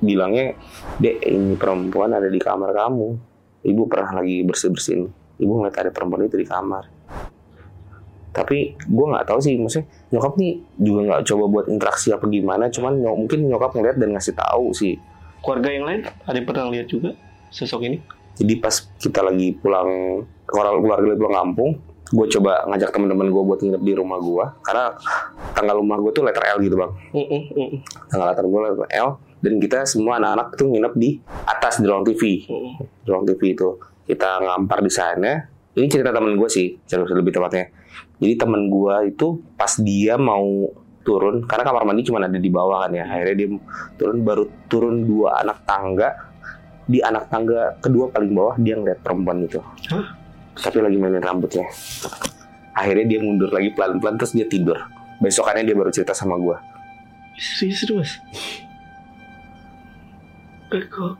bilangnya, 0.00 0.56
dek 0.96 1.20
ini 1.28 1.52
perempuan 1.60 2.16
ada 2.16 2.32
di 2.32 2.40
kamar 2.40 2.72
kamu. 2.72 3.27
Ibu 3.68 3.84
pernah 3.84 4.24
lagi 4.24 4.40
bersih 4.40 4.72
bersihin. 4.72 5.12
Ibu 5.36 5.52
ngeliat 5.60 5.76
ada 5.76 5.90
perempuan 5.92 6.24
itu 6.24 6.40
di 6.40 6.48
kamar. 6.48 6.88
Tapi 8.32 8.78
gue 8.78 9.06
nggak 9.08 9.26
tahu 9.28 9.38
sih, 9.42 9.58
maksudnya 9.58 9.88
nyokap 10.14 10.38
nih 10.38 10.52
juga 10.78 11.00
nggak 11.10 11.22
coba 11.26 11.44
buat 11.50 11.66
interaksi 11.68 12.14
apa 12.14 12.24
gimana. 12.28 12.70
Cuman 12.70 12.96
nyok- 13.02 13.18
mungkin 13.18 13.38
nyokap 13.44 13.74
ngeliat 13.74 13.96
dan 13.98 14.14
ngasih 14.14 14.34
tahu 14.34 14.70
sih. 14.72 14.94
Keluarga 15.42 15.68
yang 15.70 15.84
lain, 15.86 16.00
ada 16.24 16.36
yang 16.36 16.46
pernah 16.46 16.66
lihat 16.70 16.86
juga 16.86 17.12
sosok 17.50 17.86
ini? 17.86 17.98
Jadi 18.38 18.54
pas 18.62 18.74
kita 19.02 19.20
lagi 19.20 19.50
pulang 19.52 20.22
keluarga 20.46 20.78
keluarga 20.78 21.12
pulang 21.18 21.36
kampung, 21.42 21.70
gue 22.08 22.26
coba 22.38 22.62
ngajak 22.70 22.90
teman-teman 22.94 23.26
gue 23.26 23.42
buat 23.42 23.58
nginep 23.58 23.82
di 23.82 23.92
rumah 23.98 24.18
gue. 24.22 24.44
Karena 24.62 24.84
tanggal 25.52 25.76
rumah 25.82 25.98
gue 25.98 26.12
tuh 26.14 26.22
letter 26.22 26.44
L 26.54 26.58
gitu 26.62 26.76
bang. 26.78 26.92
Mm-mm, 27.14 27.42
mm-mm, 27.58 27.78
Tanggal 28.08 28.26
letter 28.30 28.44
gue 28.46 28.60
letter 28.62 28.88
L. 28.94 29.08
Dan 29.38 29.62
kita 29.62 29.86
semua 29.86 30.18
anak-anak 30.18 30.58
tuh 30.58 30.66
nginep 30.74 30.94
di 30.98 31.10
atas 31.46 31.78
di 31.78 31.86
ruang 31.86 32.02
TV. 32.02 32.42
mm-mm. 32.46 33.06
ruang 33.06 33.24
TV 33.24 33.54
itu 33.54 33.68
kita 34.08 34.40
ngampar 34.40 34.80
di 34.80 34.88
sana 34.88 35.32
ini 35.76 35.86
cerita 35.86 36.10
temen 36.10 36.34
gue 36.34 36.48
sih 36.48 36.80
cerita 36.88 37.12
lebih 37.12 37.36
tepatnya 37.36 37.68
jadi 38.16 38.34
temen 38.40 38.72
gue 38.72 39.12
itu 39.12 39.38
pas 39.54 39.76
dia 39.78 40.16
mau 40.16 40.72
turun 41.04 41.44
karena 41.44 41.62
kamar 41.68 41.84
mandi 41.84 42.08
cuma 42.08 42.24
ada 42.24 42.40
di 42.40 42.50
bawah 42.50 42.88
kan 42.88 42.96
ya 42.96 43.04
akhirnya 43.04 43.36
dia 43.36 43.48
turun 44.00 44.18
baru 44.24 44.44
turun 44.66 45.04
dua 45.04 45.44
anak 45.44 45.62
tangga 45.68 46.08
di 46.88 47.04
anak 47.04 47.28
tangga 47.28 47.76
kedua 47.84 48.08
paling 48.08 48.32
bawah 48.32 48.56
dia 48.56 48.74
ngeliat 48.80 49.00
perempuan 49.04 49.44
itu 49.44 49.60
Hah? 49.92 50.16
tapi 50.56 50.80
lagi 50.80 50.96
mainin 50.96 51.20
rambutnya 51.20 51.68
akhirnya 52.72 53.04
dia 53.04 53.20
mundur 53.20 53.52
lagi 53.52 53.72
pelan-pelan 53.76 54.16
terus 54.16 54.32
dia 54.32 54.48
tidur 54.48 54.76
besokannya 55.20 55.68
dia 55.68 55.76
baru 55.76 55.92
cerita 55.92 56.16
sama 56.16 56.36
gue 56.40 56.56
Serius? 57.38 58.18
Eh, 58.34 58.67
Gokil. 60.70 61.16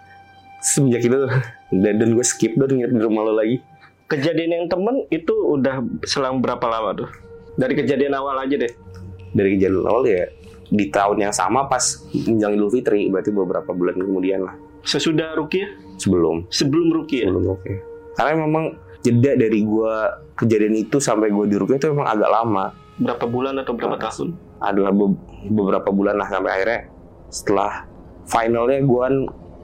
semenjak 0.66 1.02
itu 1.02 1.18
dan, 1.72 1.94
dan 1.96 2.08
gue 2.10 2.22
skip 2.22 2.54
dan 2.54 2.68
nginep 2.68 2.92
di 2.92 3.00
rumah 3.00 3.22
lo 3.24 3.34
lagi 3.34 3.62
Kejadian 4.06 4.50
yang 4.52 4.66
temen 4.66 5.02
itu 5.08 5.34
udah 5.34 5.78
selang 6.02 6.38
berapa 6.38 6.62
lama 6.62 6.94
tuh? 6.96 7.10
Dari 7.54 7.74
kejadian 7.74 8.14
awal 8.14 8.38
aja 8.38 8.54
deh. 8.56 8.70
dari 9.28 9.54
kejadian 9.54 9.82
awal 9.82 10.02
ya 10.02 10.30
di 10.64 10.86
tahun 10.86 11.20
yang 11.20 11.30
sama 11.30 11.66
pas 11.66 11.82
menjelang 12.12 12.54
Idul 12.54 12.70
Fitri 12.70 13.06
berarti 13.06 13.30
beberapa 13.30 13.68
bulan 13.68 13.94
kemudian 13.96 14.42
lah 14.42 14.54
Sesudah 14.80 15.34
Rukia? 15.34 15.66
sebelum 15.96 16.46
Sebelum 16.48 16.88
Rukia? 16.92 17.26
sebelum 17.26 17.52
oke 17.52 17.72
karena 18.14 18.32
memang 18.40 18.64
jeda 19.00 19.34
dari 19.34 19.60
gua 19.60 20.08
kejadian 20.34 20.74
itu 20.76 20.96
sampai 20.96 21.28
gua 21.28 21.44
di 21.44 21.54
Rukia 21.54 21.76
itu 21.76 21.90
memang 21.90 22.08
agak 22.08 22.26
lama 22.28 22.64
Berapa 22.96 23.24
bulan 23.24 23.54
atau 23.56 23.72
berapa 23.72 23.96
tahun? 23.96 24.28
adalah 24.56 24.90
be- 24.90 25.20
beberapa 25.48 25.90
bulan 25.90 26.14
lah 26.14 26.26
sampai 26.26 26.50
akhirnya 26.52 26.80
setelah 27.28 27.84
finalnya 28.26 28.82
gua 28.82 29.08
kan 29.08 29.14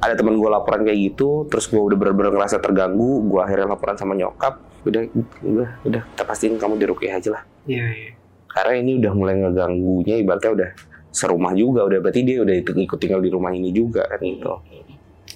ada 0.03 0.15
teman 0.15 0.35
gua 0.35 0.59
laporan 0.59 0.83
kayak 0.83 0.99
gitu 1.13 1.47
terus 1.47 1.67
gua 1.67 1.87
udah 1.87 1.97
bener-bener 1.99 2.33
ngerasa 2.35 2.59
terganggu 2.59 3.23
gua 3.27 3.47
akhirnya 3.47 3.71
laporan 3.71 3.95
sama 3.95 4.15
nyokap 4.15 4.59
udah 4.83 5.03
udah 5.43 5.69
udah 5.87 6.03
kita 6.11 6.23
pastiin 6.23 6.55
kamu 6.59 6.75
di 6.75 6.87
Rukia 6.87 7.19
aja 7.19 7.31
lah 7.31 7.43
Iya, 7.63 7.87
iya. 7.95 8.11
karena 8.51 8.83
ini 8.83 8.99
udah 8.99 9.13
mulai 9.15 9.39
ngeganggunya 9.39 10.19
ibaratnya 10.19 10.51
udah 10.51 10.71
serumah 11.13 11.55
juga 11.55 11.87
udah 11.87 12.03
berarti 12.03 12.27
dia 12.27 12.43
udah 12.43 12.57
ikut 12.59 12.75
ikut 12.75 12.99
tinggal 12.99 13.23
di 13.23 13.31
rumah 13.31 13.55
ini 13.55 13.71
juga 13.71 14.03
kan 14.11 14.19
gitu 14.19 14.59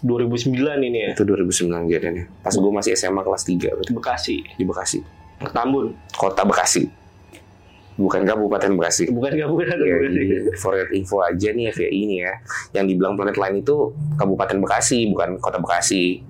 2009 0.02 0.52
ini 0.82 0.98
ya? 0.98 1.10
itu 1.14 1.22
2009 1.24 1.88
kejadiannya 1.88 2.24
pas 2.42 2.52
gue 2.52 2.72
masih 2.74 2.92
SMA 2.98 3.22
kelas 3.22 3.42
3 3.46 3.76
berarti 3.76 3.92
Bekasi. 3.94 4.36
di 4.56 4.64
Bekasi 4.66 4.98
Tambun. 5.52 5.92
kota 6.16 6.42
Bekasi 6.44 6.88
bukan 7.96 8.22
Kabupaten 8.22 8.70
Bekasi 8.72 9.09
Bukan 9.09 9.32
kabupaten 9.32 9.76
ya, 9.78 9.96
Bekasi. 9.96 10.22
for 10.54 10.76
your 10.76 10.88
info 10.90 11.20
aja 11.20 11.48
nih 11.50 11.72
FYI 11.72 11.88
ini 11.98 12.16
ya 12.20 12.32
yang 12.72 12.85
dibilang 12.85 13.16
planet 13.16 13.35
lain 13.35 13.61
itu 13.61 13.90
Kabupaten 14.14 14.61
Bekasi 14.61 15.09
bukan 15.11 15.37
kota 15.37 15.56
Bekasi 15.56 16.20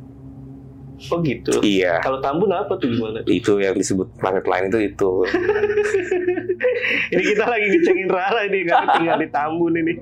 Oh 1.13 1.21
gitu. 1.21 1.61
iya 1.61 2.01
Kalau 2.01 2.25
Tambun 2.25 2.49
apa 2.49 2.73
tuh 2.73 2.89
gimana? 2.89 3.21
itu 3.27 3.61
yang 3.61 3.77
disebut 3.77 4.17
planet 4.17 4.49
lain 4.49 4.71
itu 4.71 4.79
itu 4.87 5.11
Ini 7.07 7.23
kita 7.23 7.45
lagi 7.47 7.67
ngecengin 7.69 8.09
Rara 8.09 8.41
ini 8.45 8.65
nggak 8.65 8.83
tinggal 8.97 9.17
di 9.21 9.29
Tambun 9.29 9.73
ini. 9.77 9.93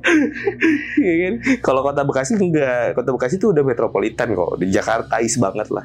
Iya 0.96 1.14
kan? 1.20 1.34
Kalau 1.60 1.80
kota 1.82 2.06
Bekasi 2.06 2.38
enggak, 2.38 2.94
kota 2.94 3.10
Bekasi 3.10 3.36
itu 3.36 3.50
udah 3.50 3.60
metropolitan 3.60 4.32
kok. 4.32 4.56
Di 4.56 4.70
Jakarta 4.70 5.18
is 5.18 5.36
banget 5.36 5.68
lah. 5.68 5.84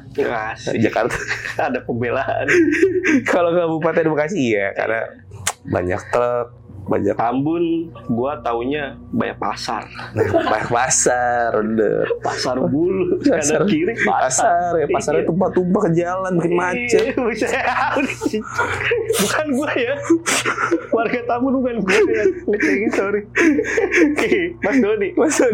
Asik. 0.54 0.78
Di 0.78 0.80
Jakarta. 0.80 1.14
Ada 1.58 1.82
pembelaan. 1.82 2.46
Kalau 3.32 3.50
Kabupaten 3.52 4.06
Bekasi 4.08 4.54
iya, 4.54 4.72
karena 4.72 5.04
banyak 5.64 6.00
truk, 6.12 6.59
banyak 6.90 7.14
Tambun, 7.14 7.86
gua 8.08 8.34
taunya 8.36 8.98
banyak 9.08 9.38
pasar. 9.38 9.86
banyak 10.42 10.66
pasar, 10.68 11.54
udah. 11.54 12.02
Pasar 12.18 12.58
bulu, 12.60 13.14
Pasar. 13.22 13.62
kiri 13.64 13.94
pasar. 13.96 14.18
Pasar 14.20 14.70
ya, 14.74 14.86
pasarnya 14.88 15.22
Iya. 15.22 15.28
tumpah-tumpah 15.28 15.80
ke 15.80 15.90
jalan 15.94 16.32
bikin 16.36 16.52
macet. 16.52 17.04
Iya, 17.06 17.14
buset. 17.14 17.52
bukan 19.12 19.46
gue 19.52 19.72
ya 19.76 19.94
warga 20.90 21.20
tamu 21.24 21.48
bukan 21.52 21.76
gue 21.78 21.98
ya 22.08 22.24
ngecengin 22.46 22.90
sorry 22.90 23.20
Mas 24.60 24.76
Doni 24.78 25.08
Maksud 25.12 25.52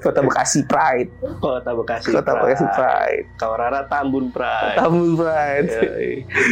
Kota 0.00 0.20
Bekasi 0.20 0.60
Pride, 0.64 1.10
Kota 1.38 1.70
Bekasi 1.72 2.10
Kota 2.10 2.32
Bekasi 2.36 2.66
Pride, 2.68 3.24
Kalau 3.36 3.54
Rara 3.56 3.82
Tambun 3.86 4.28
Pride 4.28 4.76
Tambun 4.76 5.16
Pride. 5.16 5.68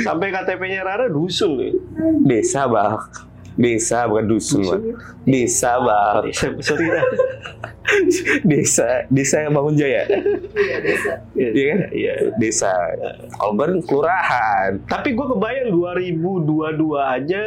Sampai 0.00 0.30
KTP-nya 0.30 0.82
Rara 0.82 1.06
dusun 1.06 1.56
nih 1.56 1.72
desa 2.24 2.66
bang, 2.66 2.96
desa 3.58 4.06
bukan 4.06 4.24
dusun 4.30 4.62
bang, 4.62 4.82
desa 5.26 5.82
bang, 5.82 6.30
Sorry 6.62 6.86
Rara 6.86 7.18
desa, 8.44 9.08
desa 9.08 9.36
yang 9.42 9.56
bangun 9.56 9.74
jaya, 9.74 10.04
Iya 11.32 11.64
kan? 11.72 11.80
Iya. 11.88 12.14
Desa. 12.36 12.72
Kalau 13.32 13.56
kelurahan, 13.80 14.76
Tapi 14.84 15.16
gue 15.16 15.26
kebayang 15.26 15.68
2022 15.72 16.84
aja 17.00 17.42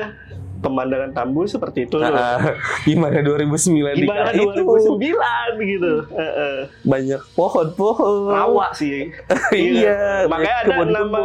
pemandangan 0.62 1.12
Tambun 1.12 1.45
seperti 1.45 1.84
itu. 1.84 1.97
Nah, 1.97 2.38
gimana 2.88 3.19
2009 3.19 3.50
di 3.91 4.06
Gimana 4.06 4.30
kala 4.30 4.38
itu 4.38 4.62
2009 4.62 5.67
gitu. 5.67 5.93
Heeh. 6.12 6.56
banyak 6.82 7.21
pohon-pohon. 7.34 8.30
Rawa 8.30 8.71
sih. 8.71 9.10
Iya, 9.52 10.26
Makanya 10.26 10.56
ada 10.56 10.69
kebun-kebun. 10.71 10.93
nama 10.93 11.24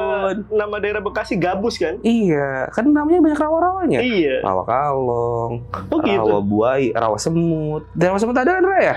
nama 0.51 0.77
daerah 0.77 0.99
Bekasi 0.99 1.37
Gabus 1.37 1.77
kan? 1.77 2.01
Iya, 2.01 2.67
kan 2.71 2.85
namanya 2.85 3.23
banyak 3.23 3.39
rawa-rawanya. 3.39 3.99
Iya. 4.01 4.43
Rawa 4.43 4.63
kalong, 4.65 5.53
Oh 5.87 5.99
gitu. 6.01 6.19
rawa 6.19 6.41
buaya, 6.41 6.91
rawa 6.97 7.17
semut. 7.17 7.87
Rawa 7.93 8.17
semut 8.17 8.35
ada 8.35 8.51
kan 8.53 8.65
Ray, 8.65 8.83
ya? 8.85 8.95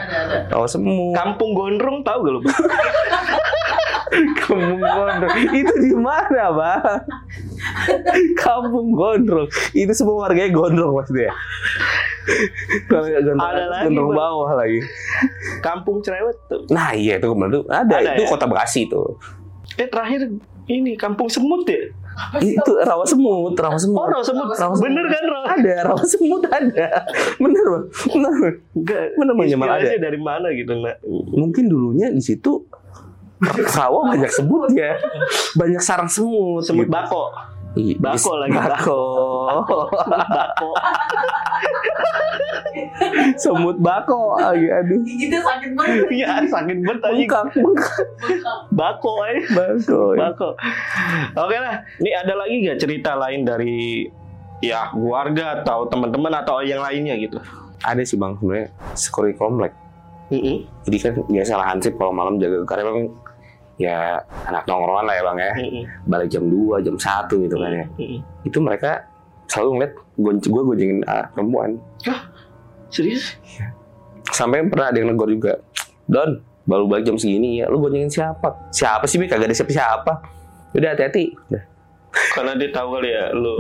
Rawa 0.49 0.65
semut. 0.65 1.13
Kampung 1.13 1.51
Gondrong 1.51 2.01
tahu 2.01 2.19
gak 2.21 2.31
lu? 2.31 2.41
Kampung 4.39 4.79
Gondrong. 4.79 5.37
Itu 5.51 5.73
di 5.79 5.93
mana, 5.93 6.43
Bang? 6.51 6.81
Kampung 8.35 8.93
Gondrong. 8.93 9.47
Itu 9.71 9.91
semua 9.93 10.27
warganya 10.27 10.51
gondrong 10.51 10.93
maksudnya. 10.95 11.31
Kalau 12.85 13.05
nggak 13.05 13.23
gondrong 13.25 13.49
Ada 13.49 13.63
lagi, 13.67 13.83
gondrong 13.89 14.09
Bang. 14.13 14.19
bawah 14.19 14.51
lagi. 14.57 14.79
Kampung 15.59 15.97
Cerewet 16.01 16.37
tuh. 16.47 16.61
Nah 16.69 16.93
iya 16.93 17.17
itu 17.17 17.27
kemarin 17.27 17.51
tuh 17.59 17.63
ada, 17.67 17.93
Ada 17.99 18.11
itu 18.15 18.23
ya? 18.25 18.29
kota 18.29 18.45
Bekasi 18.45 18.81
tuh. 18.87 19.17
Eh 19.77 19.87
terakhir 19.87 20.29
ini 20.69 20.93
Kampung 20.93 21.25
Semut 21.27 21.65
ya? 21.65 21.81
Itu 22.43 22.75
rawa 22.83 23.07
semut, 23.07 23.55
rawa 23.55 23.79
semut. 23.79 23.95
Oh, 23.95 24.03
Rawa 24.11 24.19
Semut. 24.19 24.51
Rawa 24.51 24.75
semut. 24.75 24.91
Bener 24.91 25.07
kan, 25.07 25.23
Rawa? 25.23 25.45
Ada 25.55 25.73
rawa 25.87 26.03
semut 26.03 26.43
ada. 26.51 26.87
Bener 27.39 27.63
bang, 27.63 27.83
bener. 28.11 28.31
Enggak. 28.75 29.03
Bener 29.15 29.33
bang 29.39 29.47
ada. 29.63 29.87
Dari 29.95 30.19
mana 30.19 30.51
gitu, 30.51 30.75
Nak? 30.75 30.99
Mungkin 31.31 31.71
dulunya 31.71 32.11
di 32.11 32.19
situ 32.19 32.67
banyak 33.39 34.31
semut 34.31 34.71
ya, 34.75 34.99
banyak 35.55 35.81
sarang 35.81 36.09
semut. 36.11 36.63
Semut 36.63 36.87
gitu. 36.87 36.93
bako. 36.93 37.23
Iya, 37.77 38.01
Bako 38.01 38.31
lagi, 38.41 38.57
Bako. 38.57 39.01
Bako. 40.25 40.69
semut 43.37 43.77
bako. 43.77 44.41
Aduh, 44.41 44.69
aduh. 44.73 44.99
Gigitnya 45.05 45.39
sakit 45.45 45.71
banget. 45.77 46.09
Iya, 46.09 46.29
sakit 46.49 46.77
banget 46.81 47.01
anjing. 47.05 47.29
Bengkak, 47.29 47.45
bengkak. 47.53 47.93
Bengkak. 48.25 48.59
Bako 48.73 49.13
eh. 49.29 49.39
Bako. 49.53 50.01
Bako. 50.17 50.49
Oke 51.37 51.57
lah. 51.61 51.85
Ini 52.01 52.09
ada 52.17 52.33
lagi 52.41 52.55
gak 52.65 52.79
cerita 52.81 53.13
lain 53.13 53.45
dari 53.45 54.09
ya 54.65 54.91
keluarga 54.91 55.61
atau 55.61 55.87
teman-teman 55.87 56.33
atau 56.41 56.65
yang 56.65 56.81
lainnya 56.81 57.15
gitu? 57.21 57.37
Ada 57.85 58.03
sih 58.03 58.19
bang 58.19 58.35
sebenarnya 58.41 58.67
sekuri 58.97 59.31
komplek. 59.37 59.71
Mm-mm. 60.29 60.67
Jadi 60.85 60.97
kan 60.99 61.13
biasa 61.25 61.51
lah 61.57 61.67
Hansip 61.73 61.95
kalau 61.97 62.13
malam 62.13 62.37
jaga 62.37 62.61
karena 62.67 62.91
memang 62.91 63.05
ya 63.79 64.19
anak 64.43 64.67
nongkrongan 64.67 65.05
lah 65.07 65.15
ya 65.15 65.23
bang 65.23 65.37
ya. 65.39 65.53
Mm-mm. 65.55 65.83
Balik 66.11 66.29
jam 66.35 66.43
2, 66.51 66.83
jam 66.83 66.95
1 66.99 67.45
gitu 67.47 67.55
kan 67.55 67.71
ya. 67.71 67.85
Mm-mm. 67.95 68.19
Itu 68.43 68.59
mereka 68.59 69.07
selalu 69.47 69.69
ngeliat 69.79 69.93
gue 70.19 70.33
gue 70.51 70.63
gonjengin 70.67 70.99
ah, 71.07 71.25
perempuan. 71.31 71.79
Serius? 72.91 73.39
Sampai 74.35 74.67
pernah 74.67 74.91
ada 74.91 74.99
yang 74.99 75.15
negor 75.15 75.31
juga. 75.31 75.63
Don, 76.05 76.43
baru 76.67 76.85
balik 76.91 77.07
jam 77.07 77.15
segini 77.15 77.63
ya. 77.63 77.71
Lu 77.71 77.79
gonjengin 77.79 78.11
siapa? 78.11 78.69
Siapa 78.69 79.07
sih, 79.07 79.17
Bi? 79.17 79.31
Kagak 79.31 79.49
ada 79.49 79.55
siapa-siapa. 79.55 80.13
Udah 80.75 80.93
hati-hati. 80.93 81.33
Karena 82.35 82.53
dia 82.59 82.69
tahu 82.75 82.99
kali 82.99 83.09
ya 83.09 83.25
lu. 83.31 83.55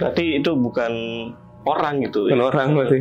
Berarti 0.00 0.24
itu 0.40 0.50
bukan 0.56 0.92
orang 1.68 2.02
gitu. 2.02 2.24
Bukan 2.30 2.42
orang 2.42 2.68
berarti. 2.72 2.98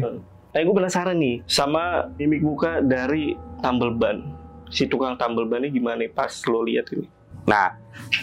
Nah, 0.56 0.64
gue 0.64 0.76
penasaran 0.76 1.18
nih 1.20 1.44
sama 1.48 2.08
mimik 2.16 2.42
muka 2.44 2.80
dari 2.80 3.36
tambel 3.60 3.92
ban. 3.96 4.45
Si 4.76 4.92
tukang 4.92 5.16
tambel 5.16 5.48
ban 5.48 5.64
ini 5.64 5.72
gimana 5.72 6.04
pas 6.12 6.44
lo 6.52 6.68
lihat 6.68 6.92
ini? 6.92 7.08
Nah, 7.48 7.78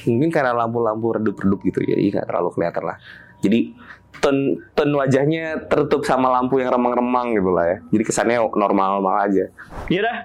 mungkin 0.05 0.29
karena 0.29 0.53
lampu-lampu 0.53 1.17
redup-redup 1.17 1.61
gitu 1.65 1.81
ya, 1.81 1.97
jadi 1.97 2.21
nggak 2.21 2.27
terlalu 2.29 2.51
kelihatan 2.53 2.85
lah. 2.85 2.99
Jadi 3.43 3.61
ton 4.21 4.37
ton 4.77 4.91
wajahnya 4.95 5.67
tertutup 5.67 6.05
sama 6.05 6.31
lampu 6.31 6.61
yang 6.61 6.71
remang-remang 6.71 7.35
gitu 7.35 7.51
lah 7.51 7.65
ya. 7.67 7.77
Jadi 7.89 8.03
kesannya 8.05 8.39
normal-normal 8.53 9.15
aja. 9.31 9.49
Yaudah, 9.89 10.17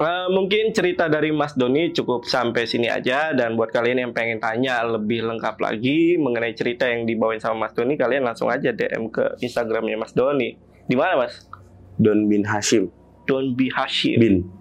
eh, 0.00 0.28
mungkin 0.30 0.72
cerita 0.72 1.08
dari 1.10 1.32
Mas 1.34 1.56
Doni 1.56 1.90
cukup 1.90 2.28
sampai 2.28 2.64
sini 2.64 2.86
aja 2.88 3.32
dan 3.34 3.56
buat 3.56 3.72
kalian 3.72 4.08
yang 4.08 4.12
pengen 4.14 4.38
tanya 4.38 4.84
lebih 4.84 5.26
lengkap 5.26 5.56
lagi 5.60 6.20
mengenai 6.20 6.54
cerita 6.54 6.88
yang 6.88 7.08
dibawain 7.08 7.40
sama 7.40 7.68
Mas 7.68 7.74
Doni, 7.74 7.96
kalian 7.96 8.24
langsung 8.24 8.48
aja 8.52 8.70
DM 8.70 9.08
ke 9.10 9.36
Instagramnya 9.40 9.96
Mas 9.98 10.12
Doni. 10.14 10.56
Di 10.86 10.94
mana 10.96 11.24
Mas? 11.24 11.48
Don 12.00 12.28
bin 12.28 12.44
Hashim. 12.48 12.88
Don 13.28 13.52
B 13.52 13.68
Hashim. 13.68 14.16
Bin. 14.16 14.59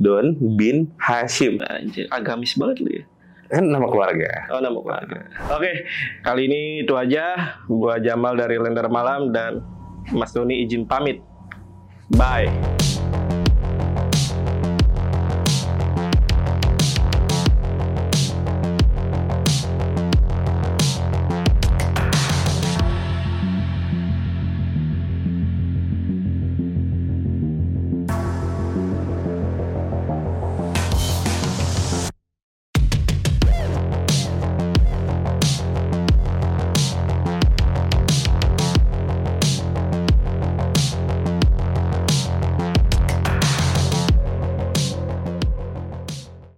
Don 0.00 0.36
bin 0.58 0.90
Hashim. 0.98 1.60
Anjir, 1.64 2.10
agamis 2.10 2.58
banget 2.58 2.76
lu 2.82 2.90
ya. 2.90 3.04
Kan 3.52 3.70
nama 3.70 3.86
keluarga. 3.86 4.30
Oh, 4.50 4.58
nama 4.58 4.78
keluarga. 4.80 5.20
Oke, 5.54 5.86
kali 6.24 6.48
ini 6.50 6.60
itu 6.82 6.94
aja. 6.96 7.60
Gua 7.68 8.00
Jamal 8.00 8.34
dari 8.34 8.58
Lender 8.58 8.88
Malam 8.90 9.30
dan 9.30 9.62
Mas 10.10 10.34
Doni 10.34 10.64
izin 10.64 10.88
pamit. 10.88 11.22
Bye. 12.18 12.73